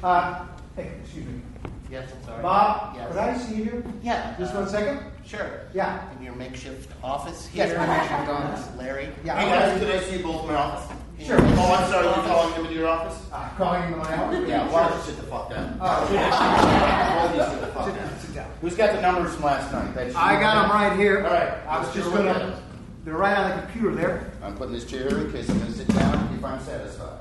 [0.03, 1.41] Uh, hey, excuse me.
[1.89, 2.43] Yes, I'm sorry.
[2.43, 3.09] Bob, yes.
[3.09, 3.85] could I see you?
[4.03, 4.35] Yeah.
[4.37, 4.99] Just uh, one second?
[5.25, 5.61] Sure.
[5.73, 6.11] Yeah.
[6.17, 7.69] In your makeshift office here?
[7.69, 8.67] Yes, my makeshift office.
[8.77, 9.11] Larry?
[9.25, 9.39] Yeah.
[9.39, 10.97] Hey guys, could I see both in my office?
[11.25, 11.39] Sure.
[11.41, 13.27] Oh, I'm sorry, you're calling him into your office?
[13.33, 14.49] Uh, calling him into my office?
[14.49, 15.79] Yeah, why don't you sit the fuck down?
[15.81, 18.19] Oh, Both of you sit the fuck sit, down.
[18.19, 18.51] sit down.
[18.61, 19.95] Who's got the numbers from last night?
[19.95, 21.25] That I got them right here.
[21.25, 21.53] All right.
[21.69, 22.63] I was just take a look gonna.
[23.05, 24.33] They're right on the computer there.
[24.43, 27.19] I'm putting this chair here in case I'm gonna sit down if I'm satisfied.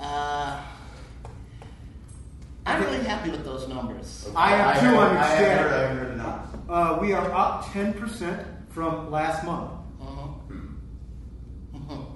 [0.00, 0.60] Uh,
[2.66, 4.28] I'm really happy with those numbers.
[4.36, 6.18] I am too, haven't- I'm I haven't heard, I heard
[6.68, 6.72] the.
[6.72, 9.70] Uh, we are up 10% from last month.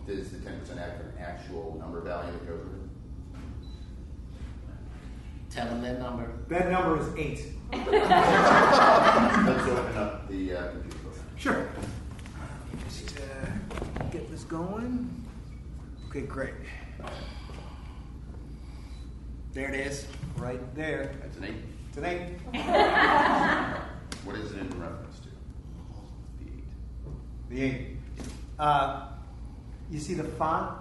[0.06, 2.80] Does the ten percent act an actual number value that goes with it?
[5.50, 6.32] Tell them that number.
[6.48, 7.44] That number is 8.
[7.72, 11.24] Let's open up the uh, computer program.
[11.36, 11.68] Sure.
[12.84, 15.24] Just uh, get this going.
[16.08, 16.54] Okay, great.
[19.52, 20.06] There it is.
[20.36, 21.14] Right there.
[21.20, 21.92] That's an eight.
[21.92, 22.34] Today.
[24.24, 25.28] What is it in reference to?
[26.38, 26.64] The eight.
[27.50, 27.96] The eight.
[28.56, 29.08] Uh,
[29.92, 30.78] you see the font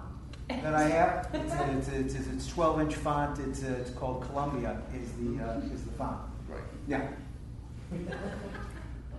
[0.48, 1.28] that I have?
[1.34, 3.38] It's a, it's, a, it's, a, it's 12 inch font.
[3.40, 4.80] It's, a, it's called Columbia.
[4.94, 6.18] Is the uh, is the font?
[6.48, 6.60] Right.
[6.88, 7.08] Yeah.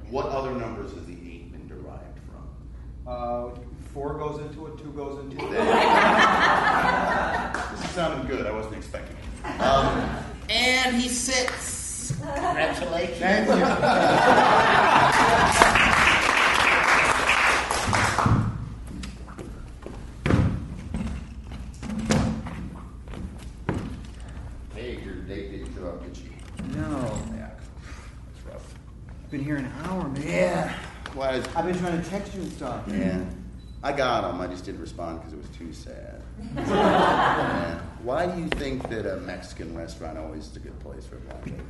[0.09, 2.47] What other numbers has the eight been derived from?
[3.07, 3.49] Uh,
[3.93, 4.77] four goes into it.
[4.79, 5.51] Two goes into it.
[7.71, 8.45] This is sounding good.
[8.47, 9.61] I wasn't expecting it.
[9.61, 10.09] Um,
[10.49, 12.13] And he sits.
[12.19, 13.19] Congratulations.
[13.19, 13.55] Thank you.
[24.75, 26.29] hey, your date didn't show up, did she?
[26.77, 27.17] No.
[27.35, 27.49] Yeah.
[28.27, 28.73] That's rough.
[29.31, 30.02] Been here an hour, man.
[30.21, 30.73] Yeah.
[31.13, 32.83] Why is, I've been trying to text you and stuff.
[32.87, 33.23] yeah.
[33.83, 34.39] I got him.
[34.39, 36.21] I just didn't respond because it was too sad.
[36.55, 37.79] Yeah.
[38.01, 41.19] Why do you think that a Mexican restaurant always is a good place for a
[41.19, 41.65] blind date?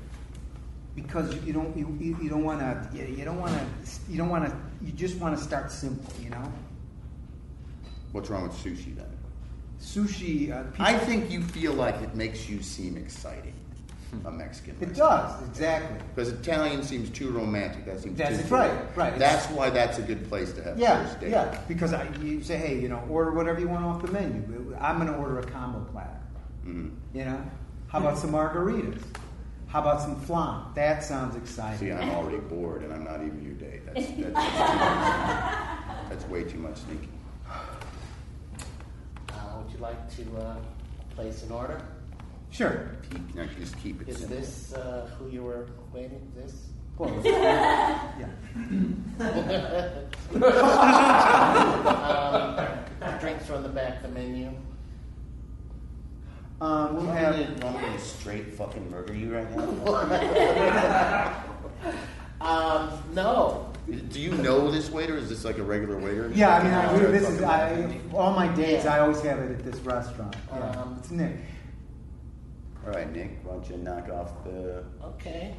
[0.96, 4.30] Because you don't you, you, you don't want to you, don't want to you don't
[4.30, 6.52] want to you just want to start simple, you know.
[8.14, 9.06] What's wrong with sushi then?
[9.80, 10.52] Sushi.
[10.52, 13.54] Uh, people, I think you feel like it makes you seem exciting,
[14.26, 15.40] a Mexican it restaurant.
[15.40, 15.98] does exactly.
[16.14, 17.86] Because Italian seems too romantic.
[17.86, 19.18] That seems That's too right, right.
[19.18, 21.32] That's why that's a good place to have Yeah, first date.
[21.32, 21.58] yeah.
[21.68, 24.76] Because I, you say, hey, you know, order whatever you want off the menu.
[24.80, 26.20] I'm going to order a combo platter.
[26.66, 26.92] Mhm.
[27.14, 27.42] You know,
[27.88, 29.02] how about some margaritas?
[29.68, 30.62] How about some flan?
[30.76, 31.80] That sounds exciting.
[31.80, 33.86] See, I'm already bored, and I'm not even your date.
[33.86, 34.34] That's, that's, that's,
[34.70, 36.10] too much.
[36.10, 37.10] that's way too much thinking.
[39.30, 40.56] Uh, would you like to uh,
[41.16, 41.82] place an order?
[42.54, 42.92] Sure.
[43.10, 44.38] Keep, no, just keep it Is simple.
[44.38, 46.32] this uh, who you were waiting?
[46.36, 46.68] This?
[46.96, 47.26] Close.
[47.26, 48.30] yeah.
[53.10, 54.50] Um, drinks are on the back of the menu.
[56.62, 57.38] Um, we'll Want have.
[57.38, 61.44] me to- want me to straight fucking murder you right now?
[62.42, 63.72] Um, no.
[64.10, 65.16] Do you know this waiter?
[65.16, 66.30] Is this like a regular waiter?
[66.34, 68.84] Yeah, I mean, I, this is I, all my dates.
[68.84, 68.96] Yeah.
[68.96, 70.36] I always have it at this restaurant.
[70.52, 70.72] Yeah.
[70.72, 71.38] Um, it's Nick.
[72.86, 73.40] All right, Nick.
[73.44, 74.84] Why don't you knock off the?
[75.04, 75.56] Okay.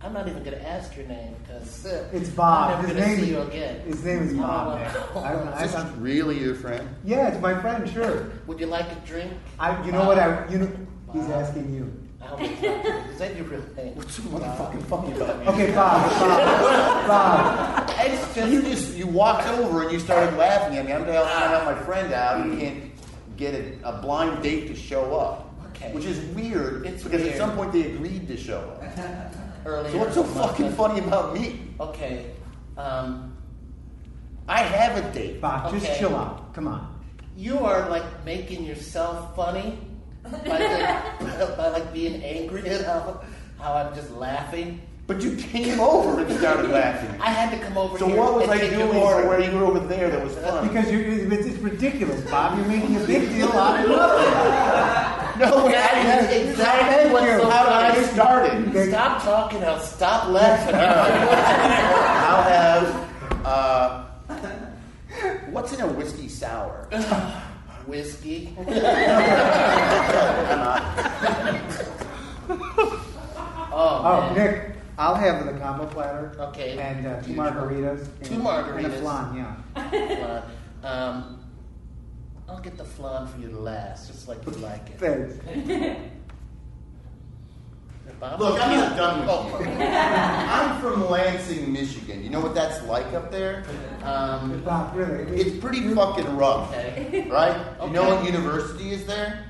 [0.00, 2.78] I'm not even going to ask your name because uh, It's Bob.
[2.78, 3.80] I'm His never going name to see is- you again.
[3.86, 4.78] His name is Bob.
[4.80, 5.14] Nick.
[5.14, 5.22] wow.
[5.22, 5.52] I don't know.
[5.52, 6.88] I, Is this I, really your friend?
[7.04, 7.88] yeah, it's my friend.
[7.88, 8.30] Sure.
[8.46, 9.32] Would you like a drink?
[9.60, 9.84] I.
[9.84, 10.18] You know what?
[10.18, 10.48] I.
[10.48, 10.72] You know.
[11.12, 11.92] He's asking you.
[12.20, 13.94] How would you like to- Is that your real name?
[13.96, 15.46] What's so motherfucking funny about me?
[15.48, 16.10] Okay, Bob.
[16.10, 17.06] Bob.
[17.06, 17.90] Bob.
[18.00, 20.92] It's just You just you walked over and you started laughing at me.
[20.92, 22.44] I'm trying to help my friend out.
[22.46, 22.90] You can't
[23.36, 25.51] get a, a blind date to show up,
[25.84, 25.92] Okay.
[25.94, 26.86] which is weird.
[26.86, 27.32] It's because weird.
[27.34, 28.82] at some point they agreed to show up.
[29.66, 29.92] earlier.
[29.92, 30.50] So what's so in the month.
[30.50, 31.60] fucking funny about me?
[31.80, 32.30] Okay.
[32.76, 33.36] Um,
[34.48, 35.40] I have a date.
[35.40, 36.52] Bob, just chill out.
[36.54, 37.00] Come on.
[37.36, 39.78] you are like making yourself funny
[40.24, 41.18] by like,
[41.56, 43.22] by like being angry at how,
[43.58, 44.80] how I'm just laughing.
[45.06, 47.20] But you came over and started laughing.
[47.20, 48.16] I had to come over So here.
[48.16, 49.28] what was I doing your order.
[49.28, 50.68] where you were over there that was fun?
[50.68, 52.56] Because you're, it's, it's ridiculous, Bob.
[52.56, 54.91] You're making a big deal out of nothing.
[55.42, 57.98] No, That I is exactly what's so How funny.
[57.98, 58.88] I started.
[58.90, 59.64] Stop talking.
[59.64, 60.74] I'll stop laughing.
[60.74, 63.46] I'll have.
[63.46, 64.04] Uh,
[65.50, 66.88] what's in a whiskey sour?
[67.86, 68.54] Whiskey.
[73.74, 74.32] oh, Oh.
[74.36, 76.32] Nick, I'll have the combo platter.
[76.38, 76.78] Okay.
[76.78, 78.06] And uh, two margaritas.
[78.22, 78.84] Two and, margaritas.
[78.84, 79.54] And a flan, yeah.
[79.90, 80.42] Flan.
[80.84, 81.41] Um,
[82.52, 84.98] I'll get the flan for you to last, just like you like it.
[84.98, 85.38] Thanks.
[88.38, 89.66] Look, I'm not done with Oh, you.
[89.84, 92.22] I'm from Lansing, Michigan.
[92.22, 93.64] You know what that's like up there?
[94.04, 95.40] Um, Bob, really.
[95.40, 97.26] It's pretty fucking rough, okay.
[97.30, 97.56] right?
[97.82, 99.46] You know what university is there?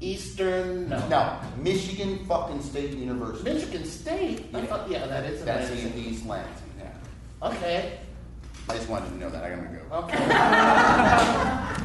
[0.00, 0.88] Eastern.
[0.88, 1.08] No.
[1.08, 3.52] No, Michigan fucking State University.
[3.52, 4.46] Michigan State.
[4.54, 5.44] I thought, yeah, that is.
[5.44, 5.92] That's amazing.
[5.92, 6.52] in East Lansing.
[6.78, 7.48] Yeah.
[7.48, 7.98] Okay.
[8.68, 9.42] I just wanted to know that.
[9.44, 9.96] I gotta go.
[9.96, 11.80] Okay.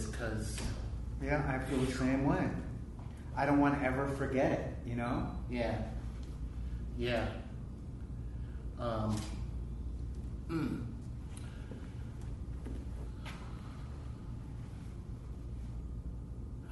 [0.00, 0.58] this because
[1.22, 2.48] Yeah, I feel the same way.
[3.36, 5.28] I don't want to ever forget it, you know?
[5.50, 5.76] Yeah.
[6.96, 7.26] Yeah.
[8.78, 9.16] Um.
[10.48, 10.84] Mm.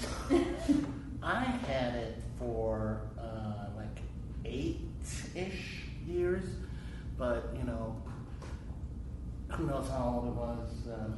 [1.23, 3.99] I had it for uh, like
[4.45, 4.81] eight
[5.35, 6.43] ish years,
[7.17, 8.01] but you know,
[9.57, 11.13] who who knows how old it was um,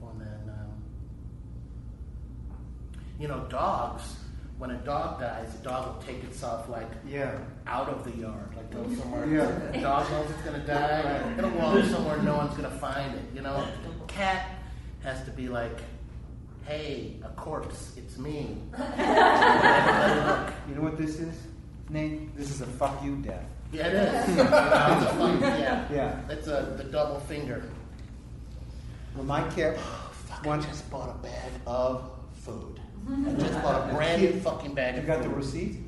[0.00, 0.48] when then.
[0.48, 0.72] Um,
[3.18, 4.16] you know, dogs.
[4.58, 7.36] When a dog dies, the dog will take itself like Yeah.
[7.66, 9.26] out of the yard, like go somewhere.
[9.26, 9.72] Yeah.
[9.72, 11.34] The dog knows it's gonna die.
[11.36, 13.22] It'll walk somewhere no one's gonna find it.
[13.34, 13.66] You know,
[14.06, 14.50] cat
[15.02, 15.80] has to be like,
[16.64, 18.58] "Hey, a corpse, it's me."
[20.68, 21.34] You know what this is,
[21.90, 22.36] Nate?
[22.36, 23.44] This is a fuck you death.
[23.72, 24.28] Yeah, it is.
[24.28, 26.20] You know, it's a fun- yeah, Yeah.
[26.28, 27.62] It's a the double finger.
[29.14, 29.78] Well, my cat.
[29.78, 32.80] Fuck, I just bought a bag of food.
[33.08, 35.36] I just bought a brand new fucking bag You of got the food.
[35.36, 35.78] receipt?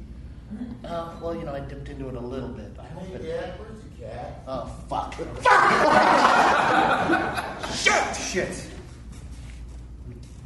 [0.85, 2.73] Uh, well, you know, I dipped into it a little bit.
[2.79, 3.23] I hope it.
[3.59, 4.43] where's the cat?
[4.47, 5.15] Oh fuck!
[7.75, 8.17] Shit!
[8.17, 8.67] Shit!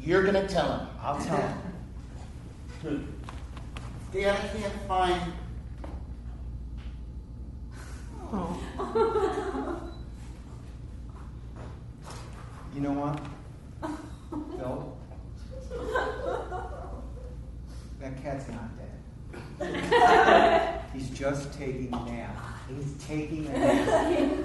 [0.00, 0.86] You're gonna tell him.
[1.02, 1.54] I'll tell
[2.82, 3.12] him.
[4.12, 5.32] Dad, I can't find.
[8.30, 9.90] Oh.
[12.74, 13.18] You know what?
[14.58, 14.98] Phil?
[18.00, 18.90] That cat's not dead.
[20.92, 22.36] He's just taking a nap.
[22.68, 24.38] He's taking a nap.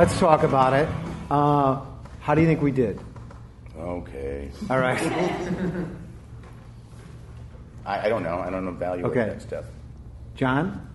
[0.00, 0.88] Let's talk about it.
[1.30, 1.78] Uh,
[2.20, 2.98] how do you think we did?
[3.78, 4.50] Okay.
[4.70, 4.98] All right.
[7.84, 8.38] I, I don't know.
[8.38, 9.20] I don't know value Okay.
[9.20, 9.66] of that stuff.
[10.36, 10.88] John?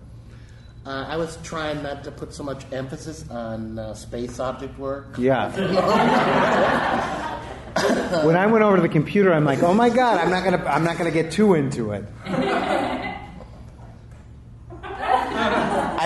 [0.84, 5.14] Uh, I was trying not to put so much emphasis on uh, space object work.
[5.18, 5.52] Yeah.
[8.24, 10.64] when I went over to the computer, I'm like, oh my god, I'm not gonna,
[10.64, 12.04] I'm not gonna get too into it.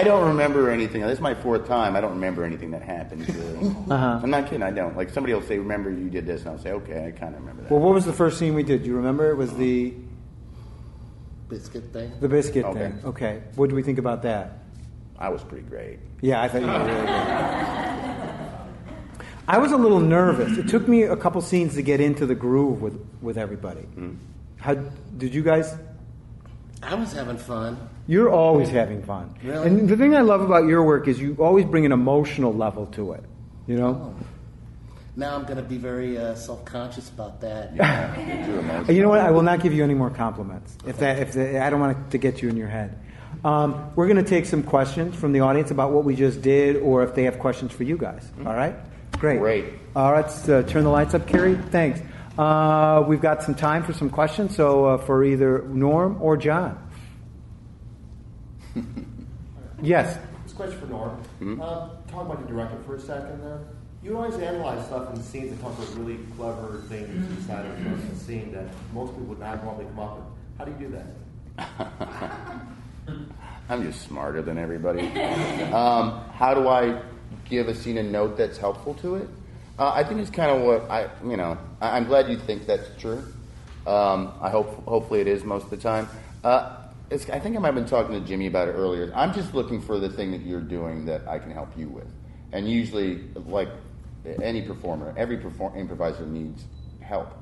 [0.01, 1.03] I don't remember anything.
[1.03, 1.94] This is my fourth time.
[1.94, 3.28] I don't remember anything that happened.
[3.90, 4.20] Uh-huh.
[4.22, 4.62] I'm not kidding.
[4.62, 4.96] I don't.
[4.96, 7.40] Like somebody will say, "Remember you did this," and I'll say, "Okay, I kind of
[7.40, 8.82] remember that." Well, what was the first scene we did?
[8.82, 9.30] Do you remember?
[9.30, 9.92] It was the
[11.48, 12.12] Biscuit thing.
[12.20, 12.78] the biscuit Okay.
[12.78, 13.01] thing.
[13.05, 13.42] Okay.
[13.57, 14.59] What do we think about that?
[15.18, 15.98] I was pretty great.
[16.22, 17.09] Yeah, I thought you were really good.
[19.48, 20.57] I was a little nervous.
[20.57, 23.84] It took me a couple scenes to get into the groove with, with everybody.
[24.59, 25.74] How did you guys?
[26.83, 27.89] I was having fun.
[28.07, 29.35] You're always having fun.
[29.45, 29.66] Really?
[29.66, 32.87] And the thing I love about your work is you always bring an emotional level
[32.87, 33.24] to it.
[33.66, 34.14] You know?
[35.16, 37.76] Now I'm going to be very uh, self-conscious about that.
[38.47, 38.95] Too emotional.
[38.95, 39.20] You know what?
[39.20, 40.76] I will not give you any more compliments.
[40.87, 42.99] If that, if the, I don't want to get you in your head.
[43.45, 46.76] Um, we're going to take some questions from the audience about what we just did,
[46.76, 48.31] or if they have questions for you guys.
[48.39, 48.74] All right?
[49.18, 49.39] Great.
[49.39, 49.64] Great.
[49.95, 50.22] All right.
[50.22, 51.57] Let's uh, turn the lights up, Carrie.
[51.57, 52.01] Thanks.
[52.39, 54.57] Uh, we've got some time for some questions.
[54.57, 56.78] So uh, for either Norm or John.
[59.83, 60.18] yes.
[60.45, 61.61] This question for Norm.
[61.61, 63.61] Uh, talk about the director for a second there.
[64.03, 68.12] You always analyze stuff in scenes and come up with really clever things inside of
[68.12, 68.64] a scene that
[68.95, 70.24] most people would not normally come up with.
[70.57, 71.07] How do you do that?
[73.68, 75.07] I'm just smarter than everybody.
[75.72, 77.03] um, how do I
[77.45, 79.28] give a scene a note that's helpful to it?
[79.81, 82.66] Uh, I think it's kind of what I, you know, I, I'm glad you think
[82.66, 83.24] that's true.
[83.87, 86.07] Um, I hope, hopefully, it is most of the time.
[86.45, 86.76] Uh,
[87.11, 89.11] I think I might have been talking to Jimmy about it earlier.
[89.14, 92.07] I'm just looking for the thing that you're doing that I can help you with,
[92.53, 93.70] and usually, like
[94.43, 96.62] any performer, every perform- improviser needs
[97.01, 97.33] help,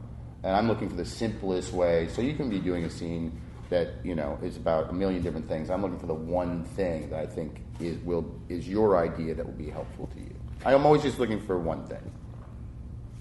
[0.44, 2.06] and I'm looking for the simplest way.
[2.06, 3.36] So you can be doing a scene
[3.68, 5.70] that you know is about a million different things.
[5.70, 9.44] I'm looking for the one thing that I think is will is your idea that
[9.44, 10.34] will be helpful to you.
[10.64, 12.12] I'm always just looking for one thing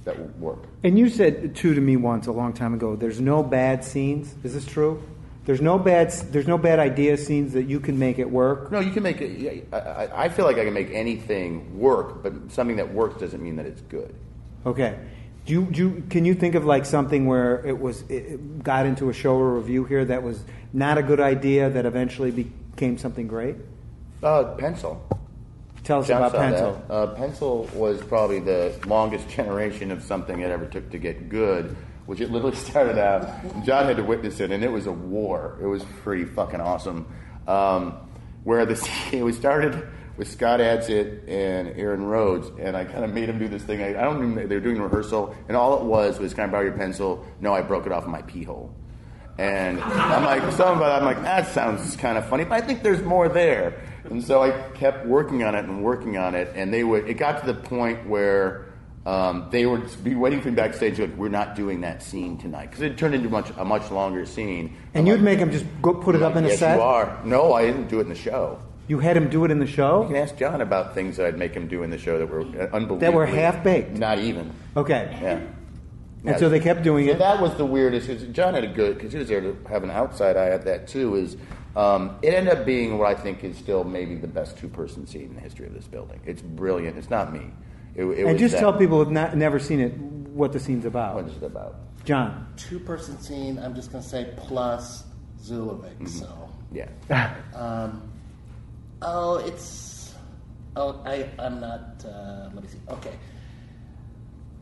[0.07, 0.63] that will work.
[0.83, 2.95] And you said too to me once a long time ago.
[2.95, 4.33] There's no bad scenes.
[4.43, 5.03] Is this true?
[5.45, 6.11] There's no bad.
[6.31, 8.71] There's no bad idea scenes that you can make it work.
[8.71, 9.67] No, you can make it.
[9.71, 13.55] I, I, feel like I can make anything work, but something that works doesn't mean
[13.57, 14.13] that it's good.
[14.65, 14.97] Okay.
[15.45, 18.85] Do you, do you, can you think of like something where it was it got
[18.85, 20.43] into a show or review here that was
[20.73, 23.55] not a good idea that eventually became something great?
[24.21, 25.01] Uh, pencil.
[25.87, 26.83] Tell us about pencil.
[26.89, 31.77] Uh, pencil was probably the longest generation of something it ever took to get good,
[32.07, 33.63] which it literally started out.
[33.63, 35.57] John had to witness it, and it was a war.
[35.61, 37.07] It was pretty fucking awesome.
[37.47, 37.95] Um,
[38.43, 38.73] where the
[39.13, 43.39] it was started with Scott Adsit and Aaron Rhodes, and I kind of made him
[43.39, 43.81] do this thing.
[43.81, 44.49] I, I don't even.
[44.49, 47.53] They were doing rehearsal, and all it was was, "Can I borrow your pencil?" No,
[47.53, 48.75] I broke it off my pee hole.
[49.37, 51.01] And I'm like, something about that.
[51.01, 53.79] I'm like, that sounds kind of funny, but I think there's more there.
[54.09, 57.09] And so I kept working on it and working on it, and they would.
[57.09, 58.65] It got to the point where
[59.05, 60.99] Um, they would be waiting for me backstage.
[60.99, 64.25] Like, we're not doing that scene tonight because it turned into much a much longer
[64.25, 64.75] scene.
[64.93, 66.55] And I'm you'd like, make them just go put it I'm up in like, a
[66.55, 66.75] yes, set?
[66.75, 67.17] You are.
[67.23, 68.59] No, I didn't do it in the show.
[68.89, 70.01] You had him do it in the show.
[70.01, 72.27] You can ask John about things that I'd make him do in the show that
[72.29, 72.97] were unbelievable.
[72.97, 73.91] That were half-baked?
[73.97, 74.51] Not even.
[74.75, 75.17] Okay.
[75.21, 75.39] Yeah.
[76.25, 77.19] And so they kept doing So it.
[77.19, 78.33] that was the weirdest.
[78.33, 80.85] John had a good because he was there to have an outside eye at that
[80.87, 81.15] too.
[81.15, 81.37] Is
[81.75, 85.05] um, it ended up being what I think is still maybe the best two person
[85.05, 86.19] scene in the history of this building.
[86.25, 86.97] It's brilliant.
[86.97, 87.51] It's not me.
[87.95, 90.59] It, it And was just that- tell people who've not, never seen it what the
[90.59, 91.15] scene's about.
[91.15, 91.75] what is it about.
[92.05, 92.47] John.
[92.57, 95.03] Two person scene, I'm just going to say plus
[95.43, 95.93] Zulevic.
[95.97, 96.05] Mm-hmm.
[96.07, 96.87] So, Yeah.
[97.55, 98.09] um,
[99.01, 100.13] oh, it's.
[100.75, 102.05] Oh, I, I'm not.
[102.05, 102.77] Uh, let me see.
[102.89, 103.13] Okay.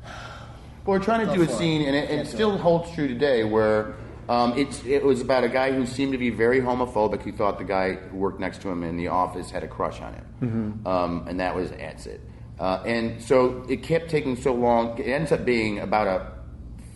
[0.04, 1.56] But we're trying to Go do a for it.
[1.58, 2.62] scene, and it, it still it.
[2.62, 3.96] holds true today, where
[4.28, 7.58] um, it's, it was about a guy who seemed to be very homophobic, who thought
[7.58, 10.82] the guy who worked next to him in the office had a crush on him.
[10.86, 12.20] Um, and that was Adsit.
[12.60, 14.98] Uh, and so it kept taking so long.
[14.98, 16.32] It ends up being about a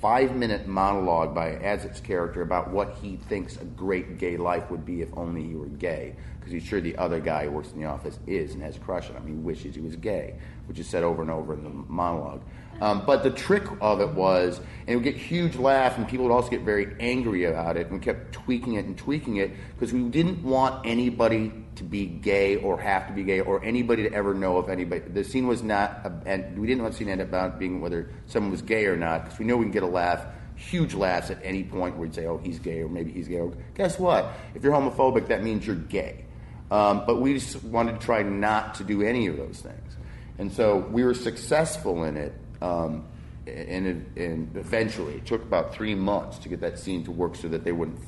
[0.02, 4.86] five minute monologue by Adsit's character about what he thinks a great gay life would
[4.86, 6.16] be if only he were gay.
[6.40, 8.80] Because he's sure the other guy who works in the office is and has a
[8.80, 9.28] crush on him.
[9.28, 10.36] He wishes he was gay,
[10.68, 12.42] which is said over and over in the monologue.
[12.82, 16.26] Um, but the trick of it was, and it would get huge laughs, and people
[16.28, 19.52] would also get very angry about it, and we kept tweaking it and tweaking it
[19.74, 24.04] because we didn't want anybody to be gay or have to be gay or anybody
[24.04, 25.02] to ever know if anybody.
[25.02, 27.82] The scene was not, a, and we didn't want the scene to end about being
[27.82, 30.26] whether someone was gay or not because we know we can get a laugh,
[30.56, 33.40] huge laughs at any point where we'd say, oh, he's gay or maybe he's gay.
[33.40, 34.34] Or, guess what?
[34.56, 36.26] If you're homophobic, that means you're gay.
[36.72, 39.98] Um, but we just wanted to try not to do any of those things.
[40.38, 42.34] And so we were successful in it.
[42.62, 43.06] Um,
[43.48, 47.48] and, and eventually, it took about three months to get that scene to work so
[47.48, 48.00] that they wouldn't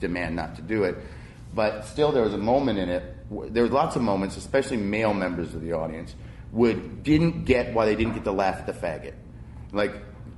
[0.00, 0.96] demand not to do it.
[1.54, 3.02] But still, there was a moment in it.
[3.52, 6.14] There were lots of moments, especially male members of the audience,
[6.52, 9.14] would didn't get why they didn't get to laugh at the faggot.
[9.72, 9.92] Like,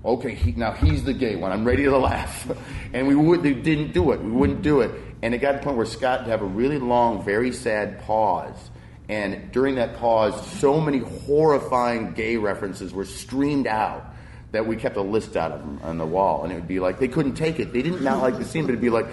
[0.04, 1.52] okay, he, now he's the gay one.
[1.52, 2.50] I'm ready to laugh,
[2.92, 3.42] and we would.
[3.42, 4.22] They didn't do it.
[4.22, 4.90] We wouldn't do it.
[5.22, 8.00] And it got to the point where Scott would have a really long, very sad
[8.00, 8.70] pause.
[9.10, 14.04] And during that pause, so many horrifying gay references were streamed out
[14.52, 16.44] that we kept a list out of them on the wall.
[16.44, 17.72] And it would be like, they couldn't take it.
[17.72, 19.06] They didn't not like the scene, but it'd be like,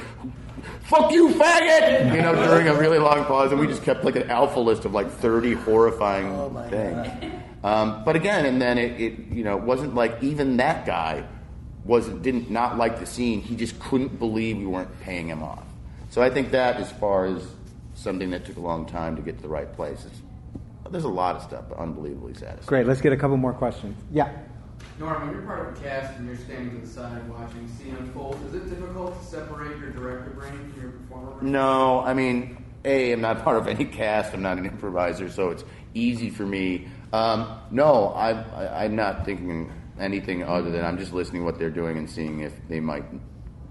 [0.83, 2.13] fuck you, faggot!
[2.15, 3.51] You know, during a really long pause.
[3.51, 7.33] And we just kept like an alpha list of like 30 horrifying Oh, things.
[7.63, 11.23] Um, but again, and then it, it, you know, it wasn't like even that guy
[11.85, 13.41] wasn't didn't not like the scene.
[13.41, 15.63] He just couldn't believe we weren't paying him off.
[16.11, 17.43] So I think that, as far as
[17.97, 20.21] something that took a long time to get to the right place, it's,
[20.91, 22.65] there's a lot of stuff, but unbelievably satisfying.
[22.65, 22.87] Great.
[22.87, 23.99] Let's get a couple more questions.
[24.11, 24.31] Yeah.
[24.99, 27.73] Norm, when you're part of a cast and you're standing to the side watching the
[27.73, 31.51] scene unfold, is it difficult to separate your director brain from your performer brain?
[31.51, 34.33] No, I mean, A, I'm not part of any cast.
[34.33, 36.87] I'm not an improviser, so it's easy for me.
[37.13, 41.57] Um, no, I, I, I'm not thinking anything other than I'm just listening to what
[41.57, 43.05] they're doing and seeing if they might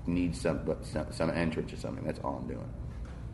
[0.06, 2.04] need some some, some entrance or something.
[2.04, 2.68] That's all I'm doing,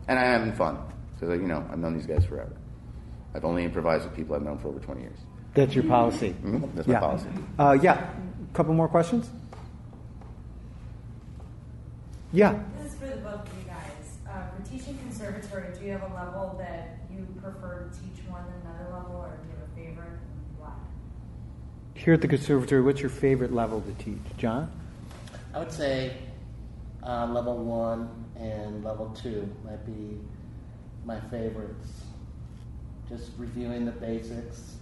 [0.07, 0.77] and I'm having fun
[1.19, 2.51] because you know I've known these guys forever.
[3.35, 5.17] I've only improvised with people I've known for over 20 years.
[5.53, 6.35] That's your policy.
[6.43, 6.99] Mhm, That's my yeah.
[6.99, 7.29] policy.
[7.59, 8.09] Uh, yeah.
[8.53, 9.29] Couple more questions?
[12.31, 12.59] Yeah.
[12.81, 14.17] This is for the both of you guys.
[14.27, 18.39] Uh, for teaching conservatory, do you have a level that you prefer to teach more
[18.43, 20.09] than another level, or do you have a favorite?
[20.09, 20.71] and Why?
[21.95, 24.17] Here at the conservatory, what's your favorite level to teach?
[24.37, 24.71] John?
[25.53, 26.17] I would say
[27.03, 30.19] uh, level one and level two might be
[31.05, 31.87] my favorites.
[33.09, 34.77] Just reviewing the basics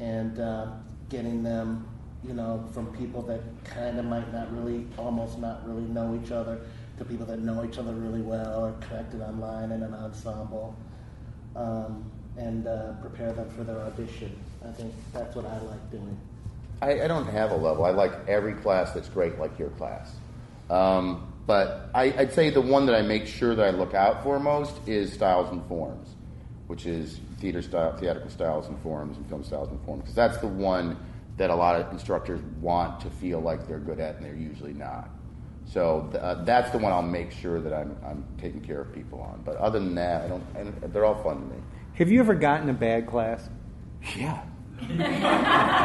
[0.00, 0.66] and uh,
[1.08, 1.86] getting them,
[2.26, 6.32] you know, from people that kind of might not really, almost not really know each
[6.32, 6.60] other,
[6.98, 10.76] to people that know each other really well or connected online in an ensemble,
[11.56, 12.04] um,
[12.36, 14.36] and uh, prepare them for their audition.
[14.66, 16.18] I think that's what I like doing.
[16.82, 17.84] I, I don't have a level.
[17.84, 20.16] I like every class that's great, like your class.
[20.70, 24.22] Um, but I, I'd say the one that I make sure that I look out
[24.22, 26.08] for most is styles and forms,
[26.66, 30.38] which is theater style, theatrical styles and forms, and film styles and forms, because that's
[30.38, 30.96] the one
[31.36, 34.72] that a lot of instructors want to feel like they're good at, and they're usually
[34.72, 35.10] not.
[35.66, 38.92] So th- uh, that's the one I'll make sure that I'm, I'm taking care of
[38.92, 39.42] people on.
[39.44, 40.44] But other than that, I don't.
[40.56, 41.60] And they're all fun to me.
[41.94, 43.48] Have you ever gotten a bad class?
[44.16, 44.42] Yeah.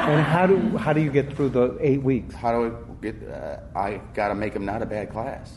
[0.10, 2.34] And how do how do you get through the eight weeks?
[2.34, 3.16] How do I get?
[3.30, 5.54] Uh, I got to make them not a bad class.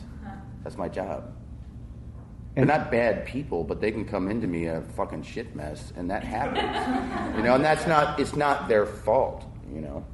[0.63, 1.23] That's my job.
[2.55, 5.91] And- They're not bad people, but they can come into me a fucking shit mess,
[5.95, 7.35] and that happens.
[7.37, 8.19] you know, and that's not.
[8.19, 9.43] It's not their fault.
[9.73, 10.05] You know,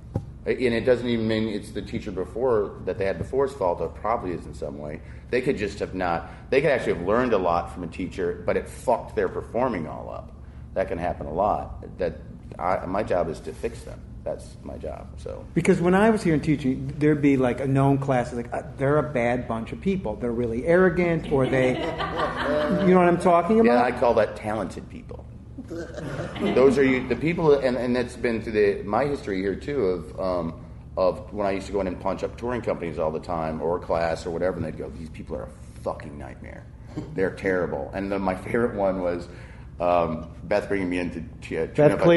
[0.46, 3.82] and it doesn't even mean it's the teacher before that they had before's fault.
[3.82, 5.02] It probably is in some way.
[5.32, 6.32] They could just have not.
[6.50, 9.86] They could actually have learned a lot from a teacher, but it fucked their performing
[9.88, 10.32] all up.
[10.76, 11.84] That can happen a lot.
[11.98, 12.22] That
[12.60, 14.00] I, my job is to fix them.
[14.24, 15.08] That's my job.
[15.18, 18.54] So Because when I was here in teaching, there'd be like a known class, like
[18.54, 20.18] uh, they're a bad bunch of people.
[20.18, 23.72] They're really arrogant, or they, you know what I'm talking about?
[23.72, 25.26] yeah, I call that talented people.
[25.70, 29.86] Those are you, the people, and, and that's been through the, my history here too
[29.86, 30.66] of um,
[30.98, 33.62] of when I used to go in and punch up touring companies all the time,
[33.62, 36.66] or a class or whatever, and they'd go, "These people are a fucking nightmare.
[37.14, 39.28] They're terrible." And then my favorite one was.
[39.80, 42.08] Um, Beth bringing me in to to- to Beth about-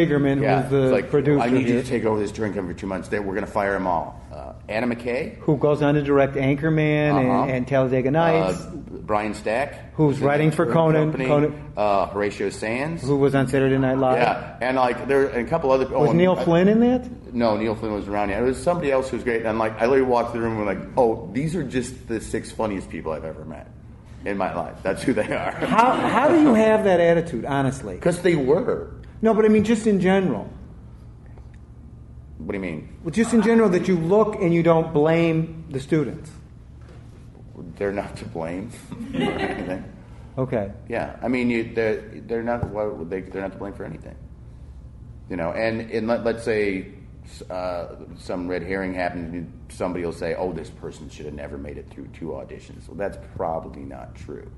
[0.41, 2.87] yeah, who's the like, producer I need you to take over this company for two
[2.87, 3.09] months.
[3.09, 4.21] They, we're going to fire them all.
[4.33, 7.43] Uh, Adam McKay, Who goes on to direct Anchorman Uh-huh.
[7.43, 8.59] and, and Talladega Nights?
[8.63, 8.71] uh,
[9.03, 13.77] Brian Stack, Who's in writing for Conan- Conan- uh, Horatio Sanz, who was on Saturday
[13.79, 14.17] Night Live?
[14.19, 15.87] yeah, and like there and a couple other.
[15.87, 17.35] Was oh, Neil and- Flynn in that?
[17.35, 18.43] No, Neil Flynn was around yet.
[18.43, 19.45] It was somebody else who was great.
[19.45, 22.21] And like I literally walked through the room and like, oh, these are just the
[22.21, 23.69] six funniest people I've ever met
[24.25, 24.77] in my life.
[24.83, 25.53] That's who they are.
[25.66, 27.95] How, how do you have that attitude, honestly?
[27.95, 28.93] Because they were.
[29.20, 30.51] No, but I mean, just in general.
[32.39, 32.97] What do you mean?
[33.03, 36.31] Well, just in general, that you look and you don't blame the students.
[37.77, 39.85] They're not to blame for anything.
[40.37, 40.73] Okay.
[40.89, 42.62] Yeah, I mean, you, they're they're not
[43.09, 44.16] they they're not to blame for anything.
[45.31, 46.93] You know, and and let, let's say
[47.51, 51.79] uh, some red herring happens, somebody will say, "Oh, this person should have never made
[51.79, 54.51] it through two auditions." Well, that's probably not true.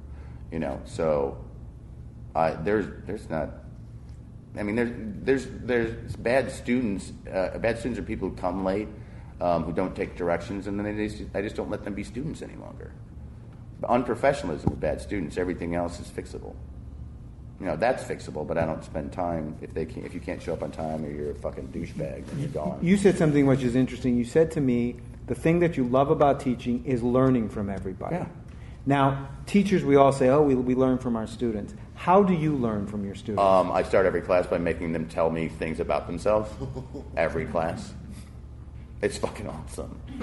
[0.50, 1.44] You know, so
[2.34, 3.50] uh, there's there's not.
[4.56, 4.90] I mean, there's
[5.22, 7.12] there's there's bad students.
[7.30, 8.88] Uh, bad students are people who come late,
[9.40, 12.04] um, who don't take directions, and then they just, I just don't let them be
[12.04, 12.92] students any longer.
[13.82, 15.36] Unprofessionalism with bad students.
[15.36, 16.54] Everything else is fixable.
[17.64, 20.42] You know that's fixable, but I don't spend time if they can, if you can't
[20.42, 22.78] show up on time or you're a fucking douchebag, then you're gone.
[22.82, 24.18] You said something which is interesting.
[24.18, 24.96] You said to me,
[25.28, 28.16] the thing that you love about teaching is learning from everybody.
[28.16, 28.26] Yeah.
[28.84, 31.72] Now, teachers, we all say, oh, we, we learn from our students.
[31.94, 33.40] How do you learn from your students?
[33.40, 36.50] Um, I start every class by making them tell me things about themselves.
[37.16, 37.94] Every class.
[39.04, 40.00] It's fucking awesome.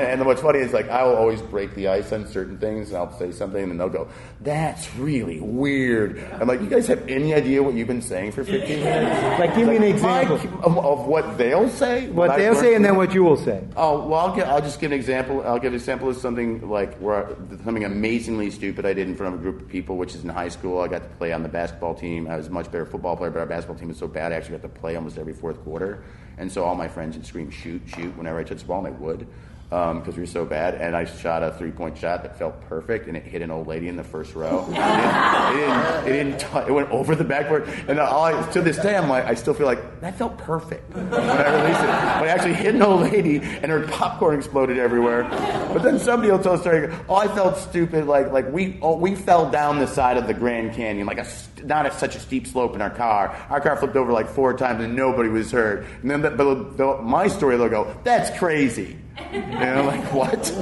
[0.00, 2.96] and what's funny is like I will always break the ice on certain things, and
[2.96, 4.08] I'll say something, and they'll go,
[4.40, 8.44] "That's really weird." I'm like, "You guys have any idea what you've been saying for
[8.44, 10.36] 15 minutes?" Like, give me an my- example.
[10.64, 12.08] of, of what they'll say.
[12.08, 13.62] what they'll say and then what you will say.
[13.76, 15.42] Oh well, I'll, get, I'll just give an example.
[15.44, 17.28] I'll give an example of something like where
[17.64, 20.30] something amazingly stupid I did in front of a group of people, which is in
[20.30, 20.80] high school.
[20.80, 22.26] I got to play on the basketball team.
[22.26, 24.32] I was a much better football player, but our basketball team was so bad.
[24.32, 26.02] I actually got to play almost every fourth quarter,
[26.38, 28.94] and so all my friends would scream "shoot, shoot" whenever I touched the ball, and
[28.94, 29.26] I would
[29.72, 30.74] um, because we were so bad.
[30.74, 33.88] And I shot a three-point shot that felt perfect, and it hit an old lady
[33.88, 34.66] in the first row.
[34.68, 36.06] it didn't.
[36.06, 38.96] It, didn't, it, didn't t- it went over the backboard, and I, to this day,
[38.96, 41.86] I'm like, I still feel like that felt perfect when I released it.
[41.86, 45.24] But I actually hit an old lady, and her popcorn exploded everywhere.
[45.72, 46.92] But then somebody will tell a story.
[47.08, 48.06] Oh, I felt stupid.
[48.06, 51.24] Like like we oh, we fell down the side of the Grand Canyon, like a
[51.64, 53.36] not at such a steep slope in our car.
[53.50, 55.86] Our car flipped over like four times, and nobody was hurt.
[56.02, 60.52] And then the, but the, my story, they'll go, "That's crazy." And I'm like, what?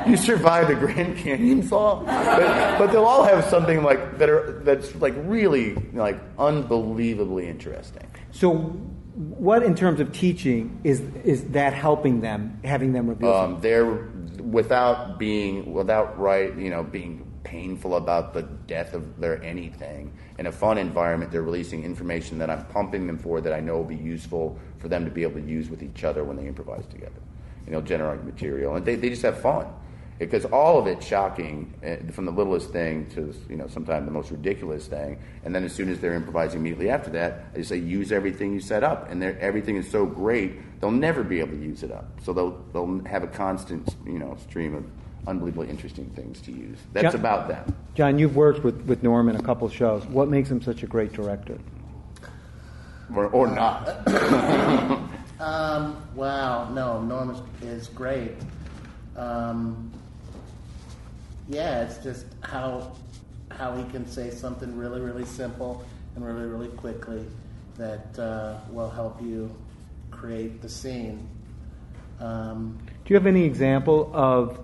[0.06, 2.04] You survived a Grand Canyon fall?
[2.06, 8.08] But, but they'll all have something like that are that's like really like unbelievably interesting.
[8.30, 13.32] So, what in terms of teaching is is that helping them, having them reveal?
[13.32, 14.08] Um, they're
[14.40, 20.12] without being without right, you know, being painful about the death of their anything.
[20.38, 23.76] In a fun environment, they're releasing information that I'm pumping them for that I know
[23.76, 26.46] will be useful for them to be able to use with each other when they
[26.46, 27.20] improvise together.
[27.64, 29.66] And they'll generate material, and they, they just have fun.
[30.18, 34.12] Because all of it's shocking, eh, from the littlest thing to you know sometimes the
[34.12, 37.76] most ridiculous thing, and then as soon as they're improvising immediately after that, just say
[37.76, 41.62] use everything you set up, and everything is so great they'll never be able to
[41.62, 42.18] use it up.
[42.24, 44.84] So they'll they'll have a constant you know stream of
[45.26, 46.78] unbelievably interesting things to use.
[46.92, 47.20] That's Yeah.
[47.20, 47.74] about them.
[47.94, 50.06] John, you've worked with, with Norm in a couple shows.
[50.06, 51.58] What makes him such a great director?
[53.14, 53.98] Or, or not.
[55.38, 58.32] Um, wow, no, Norm is, is great.
[59.18, 59.92] Um,
[61.46, 62.92] yeah, it's just how
[63.50, 67.22] how he can say something really, really simple and really, really quickly
[67.76, 69.54] that uh, will help you
[70.10, 71.28] create the scene.
[72.18, 74.58] Um, Do you have any example of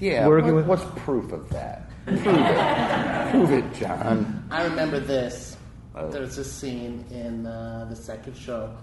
[0.00, 0.26] Yeah.
[0.26, 0.80] working what- with?
[0.80, 1.88] what's proof of that?
[2.06, 3.30] Prove it.
[3.30, 4.44] Prove it, John.
[4.50, 5.56] I remember this.
[5.94, 6.10] Oh.
[6.10, 8.74] There was this scene in uh, the second show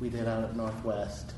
[0.00, 1.32] we did out at Northwest,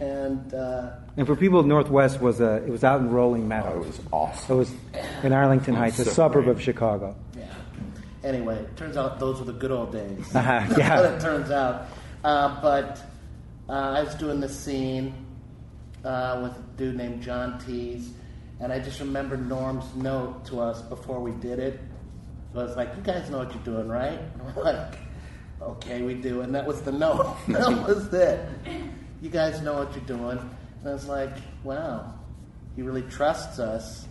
[0.00, 3.86] and uh, And for people, Northwest was a it was out in Rolling Oh, it
[3.86, 4.56] was awesome.
[4.56, 4.72] It was
[5.22, 6.56] in Arlington Heights, a suburb great.
[6.56, 7.14] of Chicago.
[7.36, 7.44] yeah.
[8.22, 10.34] Anyway, turns out those were the good old days.
[10.34, 11.00] Uh-huh, yeah.
[11.14, 11.86] it turns out.
[12.24, 13.00] Uh, but
[13.68, 15.23] uh, I was doing this scene
[16.04, 18.12] uh, with a dude named John Tees,
[18.60, 21.80] and I just remember Norm's note to us before we did it.
[22.52, 24.94] Was like, "You guys know what you're doing, right?" And we're like,
[25.62, 26.40] okay, we do.
[26.42, 27.36] And that was the note.
[27.48, 28.48] that was it.
[29.20, 30.38] You guys know what you're doing.
[30.38, 31.32] And I was like,
[31.62, 32.12] wow,
[32.76, 34.06] he really trusts us.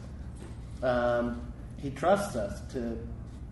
[0.81, 1.41] Um,
[1.81, 2.97] he trusts us to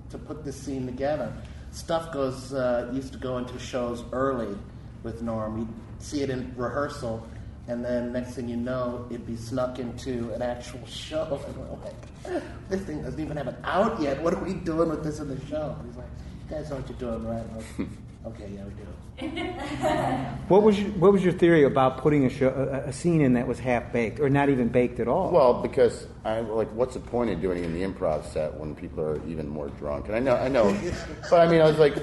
[0.10, 1.32] to put this scene together.
[1.72, 4.58] Stuff goes uh, used to go into shows early
[5.04, 5.60] with Norm.
[5.60, 7.26] You'd see it in rehearsal,
[7.72, 11.40] and then next thing you know, it'd be snuck into an actual show.
[11.48, 14.22] And we're like, this thing doesn't even have it out yet.
[14.22, 15.78] What are we doing with this in the show?
[15.80, 16.10] And he's like,
[16.50, 17.44] you guys know what you're doing, right?
[17.50, 17.90] I'm like,
[18.28, 18.88] okay, yeah, we do.
[20.50, 23.34] What was your, what was your theory about putting a, show, a, a scene in
[23.36, 25.32] that was half baked or not even baked at all?
[25.32, 28.76] Well, because I like, what's the point of doing it in the improv set when
[28.76, 30.08] people are even more drunk?
[30.08, 30.78] And I know, I know,
[31.30, 31.96] but I mean, I was like,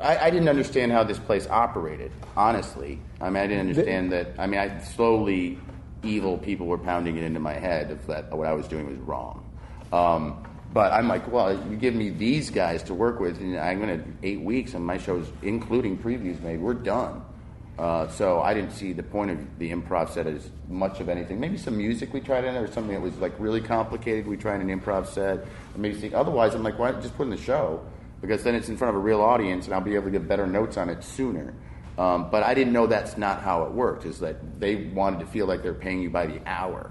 [0.00, 2.12] I, I didn't understand how this place operated.
[2.36, 4.28] Honestly, I mean, I didn't understand that.
[4.38, 5.58] I mean, I slowly,
[6.02, 8.98] evil people were pounding it into my head of that what I was doing was
[8.98, 9.44] wrong.
[9.92, 13.80] Um, but I'm like, well, you give me these guys to work with, and I'm
[13.80, 17.24] going to eight weeks, and my shows, including previews made, we're done.
[17.78, 21.38] Uh, so I didn't see the point of the improv set as much of anything.
[21.40, 24.26] Maybe some music we tried in there, or something that was like really complicated.
[24.26, 25.46] We tried an improv set.
[25.74, 26.14] Amazing.
[26.14, 27.80] Otherwise, I'm like, why just put in the show?
[28.20, 30.26] Because then it's in front of a real audience, and I'll be able to get
[30.26, 31.54] better notes on it sooner.
[31.98, 34.04] Um, but I didn't know that's not how it worked.
[34.04, 36.90] Is that they wanted to feel like they're paying you by the hour,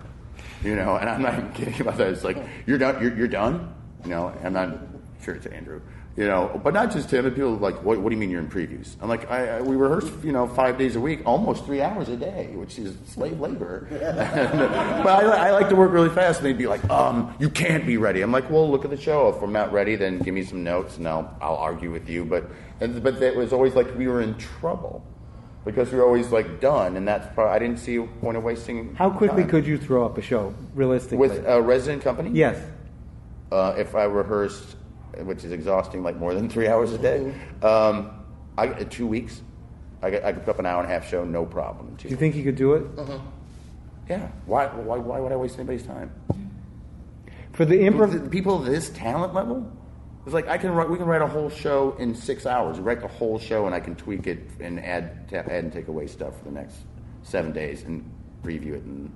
[0.63, 0.95] you know?
[0.95, 2.09] And I'm not even kidding about that.
[2.09, 3.01] It's like you're done.
[3.01, 3.73] You're, you're done.
[4.03, 4.77] You know, I'm not
[5.23, 5.81] sure it's Andrew.
[6.17, 7.27] You know, but not just him.
[7.27, 8.95] and People like, what, what do you mean you're in previews?
[8.99, 12.09] I'm like, I, I, we rehearse, you know, five days a week, almost three hours
[12.09, 13.87] a day, which is slave labor.
[13.91, 17.85] but I, I like to work really fast, and they'd be like, um, you can't
[17.85, 18.23] be ready.
[18.23, 19.29] I'm like, well, look at the show.
[19.29, 22.25] If I'm not ready, then give me some notes, and I'll, I'll argue with you.
[22.25, 22.49] But,
[22.81, 25.05] and, but it was always like we were in trouble
[25.65, 28.43] because we were always like done, and that's probably, I didn't see a point of
[28.43, 28.95] wasting.
[28.95, 29.51] How quickly time.
[29.51, 31.19] could you throw up a show, realistically?
[31.19, 32.31] with a resident company?
[32.33, 32.59] yes.
[33.51, 34.76] uh, if I rehearsed,
[35.23, 37.33] which is exhausting, like more than three hours a day.
[37.61, 38.11] Um,
[38.57, 39.41] I uh, two weeks,
[40.01, 41.95] I could, I could put up an hour and a half show, no problem.
[41.97, 42.85] Do you think you could do it?
[44.09, 44.27] Yeah.
[44.45, 46.11] Why, why, why would I waste anybody's time?
[47.51, 49.69] For the The improv, people of this talent level,
[50.25, 50.89] it's like I can write.
[50.89, 52.77] We can write a whole show in six hours.
[52.77, 55.73] We write the whole show, and I can tweak it and add, ta- add and
[55.73, 56.75] take away stuff for the next
[57.23, 58.03] seven days and
[58.43, 59.11] preview it, and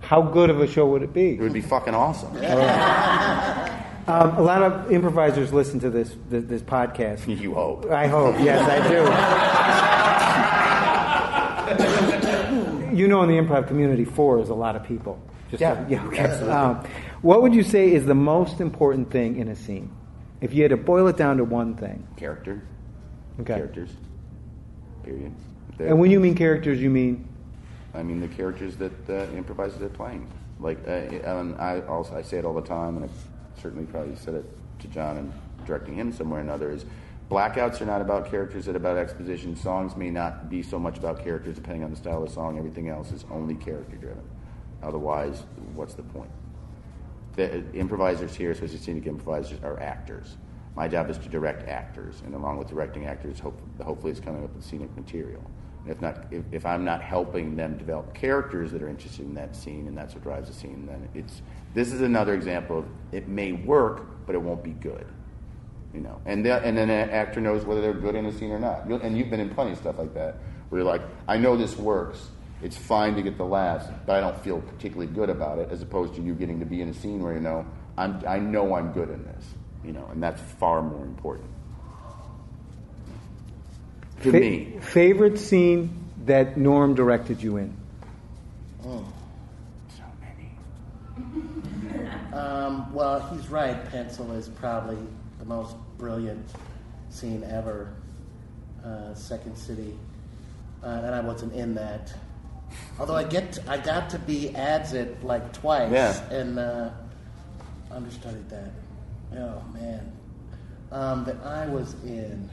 [0.00, 1.30] how good of a show would it be?
[1.30, 2.32] it would be fucking awesome.
[4.06, 7.26] Um, a lot of improvisers listen to this this, this podcast.
[7.40, 7.90] you hope.
[7.90, 8.34] I hope.
[8.40, 8.78] Yes, I
[12.90, 12.96] do.
[12.96, 15.22] you know, in the improv community, four is a lot of people.
[15.50, 16.04] Just Yeah, yeah.
[16.06, 16.24] Okay.
[16.24, 16.84] Um,
[17.22, 19.90] what would you say is the most important thing in a scene?
[20.40, 22.04] If you had to boil it down to one thing.
[22.16, 22.60] Character.
[23.40, 23.54] Okay.
[23.54, 23.90] Characters.
[25.04, 25.32] Period.
[25.78, 27.28] And when you mean characters, you mean
[27.94, 30.26] I mean the characters that uh, improvisers are playing.
[30.58, 33.08] Like, uh, and I also I say it all the time, and I
[33.60, 34.44] certainly probably said it
[34.80, 35.32] to John and
[35.66, 36.70] directing him somewhere or another.
[36.70, 36.84] Is
[37.30, 39.56] blackouts are not about characters; they're about exposition.
[39.56, 42.58] Songs may not be so much about characters, depending on the style of the song.
[42.58, 44.22] Everything else is only character driven.
[44.82, 45.44] Otherwise,
[45.74, 46.30] what's the point?
[47.34, 50.36] The improvisers here, especially scenic improvisers, are actors.
[50.74, 54.44] My job is to direct actors, and along with directing actors, hope, hopefully, it's coming
[54.44, 55.42] up with scenic material.
[55.84, 59.34] And if not, if, if I'm not helping them develop characters that are interested in
[59.34, 61.42] that scene, and that's what drives the scene, then it's
[61.74, 65.06] this is another example of it may work, but it won't be good.
[65.94, 68.50] You know, and the, and then an actor knows whether they're good in a scene
[68.50, 68.86] or not.
[68.86, 70.36] And you've been in plenty of stuff like that,
[70.68, 72.30] where you're like, I know this works.
[72.62, 75.68] It's fine to get the laughs, but I don't feel particularly good about it.
[75.70, 77.66] As opposed to you getting to be in a scene where you know,
[77.98, 79.44] I'm, I know I'm good in this.
[79.84, 81.50] You know, and that's far more important
[84.22, 84.78] to fa- me.
[84.80, 85.90] favorite scene
[86.26, 87.76] that Norm directed you in?
[88.82, 89.04] So
[90.20, 90.52] many.
[92.32, 93.84] Um, well, he's right.
[93.90, 94.96] Pencil is probably
[95.38, 96.46] the most brilliant
[97.10, 97.92] scene ever.
[98.84, 99.96] Uh, Second City,
[100.82, 102.12] uh, and I wasn't in that.
[102.98, 106.20] Although I get, I got to be Adsit like twice, Yeah.
[106.30, 106.90] and uh,
[107.92, 108.72] understudied that.
[109.36, 110.10] Oh man,
[110.90, 112.50] um, that I was in.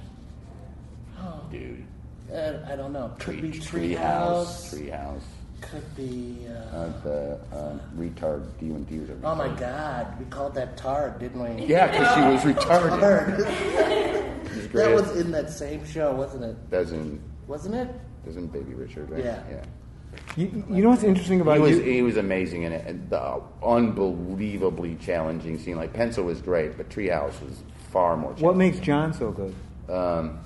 [1.20, 1.84] Oh, Dude.
[2.32, 3.12] uh, I don't know.
[3.18, 4.70] Could be Tree Treehouse.
[5.62, 5.72] House.
[5.72, 5.72] Tree house.
[5.72, 6.48] Could be.
[6.48, 9.02] Uh, Uh, the uh, retard D and D.
[9.24, 11.66] oh my God, we called that Tard, didn't we?
[11.66, 13.00] Yeah, because she was retarded.
[13.00, 14.50] Tard.
[14.54, 16.70] She's that was in that same show, wasn't it?
[16.72, 17.88] Doesn't Wasn't it?
[18.26, 19.24] Wasn't Baby Richard, right?
[19.24, 19.44] Yeah.
[19.50, 19.64] Yeah.
[20.36, 21.84] You, you know what's interesting about He was you?
[21.84, 22.86] he was amazing in it.
[22.88, 25.76] And the unbelievably challenging scene.
[25.78, 28.32] Like Pencil was great, but Treehouse was far more.
[28.34, 29.54] What makes John so good?
[29.94, 30.40] Um,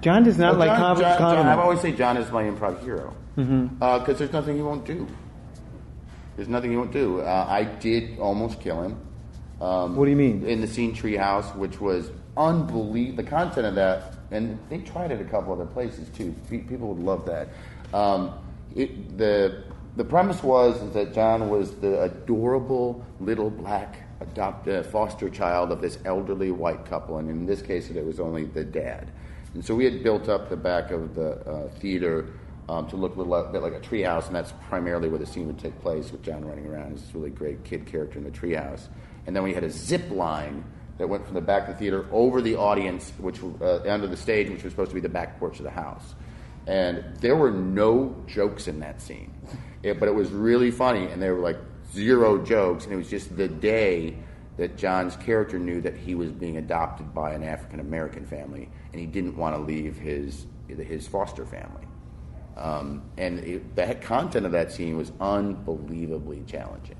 [0.00, 1.46] John does not well, like John, John, John.
[1.46, 4.12] I've always say John is my improv hero because Mm-hmm.
[4.14, 5.06] there's nothing he won't do.
[6.36, 7.20] There's nothing he won't do.
[7.20, 8.98] Uh, I did almost kill him.
[9.60, 10.44] Um, What do you mean?
[10.46, 13.22] In the scene Treehouse, which was unbelievable.
[13.22, 16.34] The content of that, and they tried it a couple other places too.
[16.48, 17.48] Pe- People would love that.
[17.94, 18.32] Um,
[18.74, 19.64] it, the
[19.96, 25.72] the premise was is that John was the adorable little black adopt a foster child
[25.72, 29.10] of this elderly white couple, and in this case, it was only the dad.
[29.54, 32.26] And so we had built up the back of the uh, theater
[32.68, 35.46] um, to look a little bit like a treehouse, and that's primarily where the scene
[35.46, 36.92] would take place with John running around.
[36.92, 38.88] He's this really great kid character in the treehouse.
[39.26, 40.64] And then we had a zip line
[40.98, 44.16] that went from the back of the theater over the audience, which uh, under the
[44.16, 46.14] stage, which was supposed to be the back porch of the house.
[46.66, 49.32] And there were no jokes in that scene,
[49.82, 51.56] It- but it was really funny, and they were like
[51.92, 54.16] zero jokes, and it was just the day
[54.56, 59.00] that John's character knew that he was being adopted by an African American family, and
[59.00, 61.86] he didn't want to leave his his foster family.
[62.56, 66.96] Um, and it, the content of that scene was unbelievably challenging.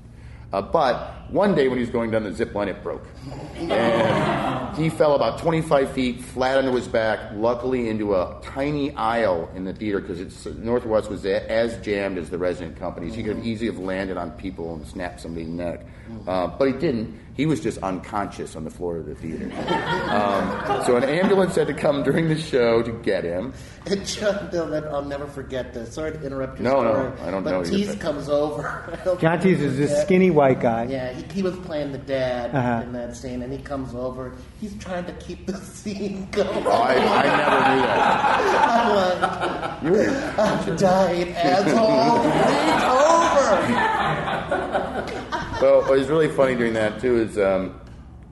[0.53, 3.07] Uh, but one day when he was going down the zip line, it broke.
[3.55, 9.49] And he fell about 25 feet flat onto his back, luckily into a tiny aisle
[9.55, 13.13] in the theater because Northwest was as jammed as the resident companies.
[13.13, 15.85] He could have easily have landed on people and snapped somebody's neck.
[16.27, 17.17] Uh, but he didn't.
[17.41, 19.45] He was just unconscious on the floor of the theater.
[20.11, 23.51] Um, so an ambulance had to come during the show to get him.
[23.87, 25.91] And John, Bill, I'll never forget this.
[25.95, 27.27] Sorry to interrupt your No, no, story.
[27.27, 27.63] I don't but know.
[27.63, 28.95] Tease comes over.
[29.19, 30.83] John Tease is this skinny white guy.
[30.83, 32.83] Yeah, he, he was playing the dad Uh-huh.
[32.83, 34.33] in that scene, and he comes over.
[34.59, 36.67] He's trying to keep the scene going.
[36.67, 39.81] I, I never knew that.
[39.81, 42.21] I'm like, You were- I'm dying, asshole.
[42.21, 44.00] Reach over.
[45.61, 47.79] Well, what was really funny during that too is um,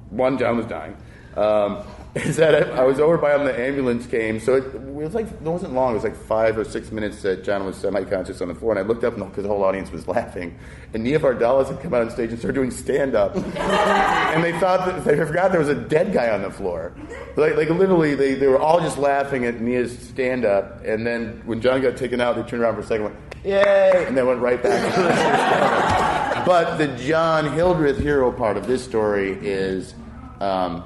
[0.09, 0.97] one, John was dying.
[1.37, 1.83] Um,
[2.15, 5.13] is that I, I was over by him, the ambulance came, so it, it was
[5.13, 5.91] like it wasn't long.
[5.91, 8.79] It was like five or six minutes that John was semi-conscious on the floor, and
[8.79, 10.57] I looked up because the whole audience was laughing,
[10.95, 14.87] and Nia Vardalos had come out on stage and started doing stand-up, and they thought
[14.87, 16.95] that they forgot there was a dead guy on the floor.
[17.37, 21.61] Like, like literally, they, they were all just laughing at Nia's stand-up, and then when
[21.61, 24.25] John got taken out, they turned around for a second, and went yay, and then
[24.25, 26.15] went right back.
[26.45, 26.77] to the stand-up.
[26.79, 29.93] But the John Hildreth hero part of this story is
[30.39, 30.83] um,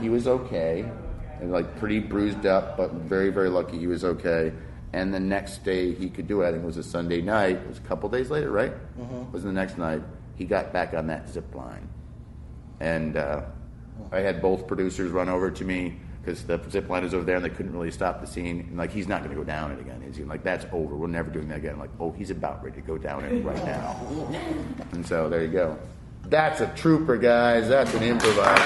[0.00, 0.84] he was okay,
[1.40, 4.52] and like pretty bruised up, but very, very lucky he was okay.
[4.92, 6.48] And the next day he could do it.
[6.48, 7.56] I think it was a Sunday night.
[7.56, 8.72] It was a couple days later, right?
[8.98, 9.30] Mhm.
[9.32, 10.02] Was the next night
[10.36, 11.86] he got back on that zip line,
[12.80, 13.42] and uh,
[14.12, 17.36] I had both producers run over to me because the zip line is over there,
[17.36, 18.60] and they couldn't really stop the scene.
[18.60, 20.24] And like, he's not going to go down it again, is he?
[20.24, 20.94] Like, that's over.
[20.94, 21.74] We're never doing that again.
[21.74, 23.96] I'm like, oh, he's about ready to go down it right now.
[24.92, 25.78] And so there you go.
[26.24, 27.68] That's a trooper, guys.
[27.68, 28.62] That's an improviser.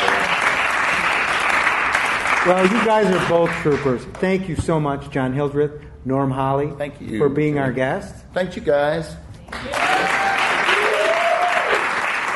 [2.45, 4.03] Well, you guys are both troopers.
[4.17, 6.73] Thank you so much, John Hildreth, Norm Holly.
[6.77, 7.19] Thank you.
[7.19, 8.25] for being our guest.
[8.35, 9.15] Thank you, guys.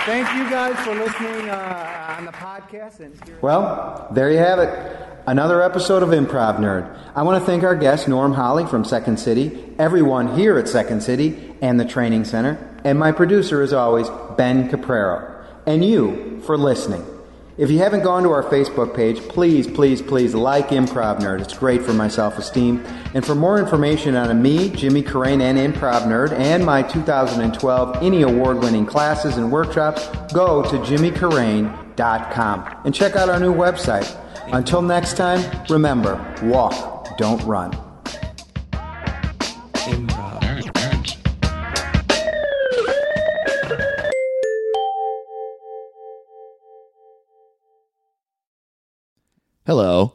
[0.07, 3.01] Thank you guys for listening uh, on the podcast.
[3.01, 5.06] And well, there you have it.
[5.29, 6.97] Another episode of Improv Nerd.
[7.17, 11.03] I want to thank our guest, Norm Holly from Second City, everyone here at Second
[11.03, 16.57] City and the Training Center, and my producer, as always, Ben Caprero, and you for
[16.57, 17.05] listening.
[17.59, 21.41] If you haven't gone to our Facebook page, please, please, please like Improv Nerd.
[21.41, 22.85] It's great for my self esteem.
[23.13, 28.23] And for more information on me, Jimmy Carrane, and Improv Nerd, and my 2012 any
[28.23, 34.23] award winning classes and workshops, go to jimmycarrane.com and check out our new website.
[34.53, 37.73] Until next time, remember walk, don't run.
[49.67, 50.15] Hello,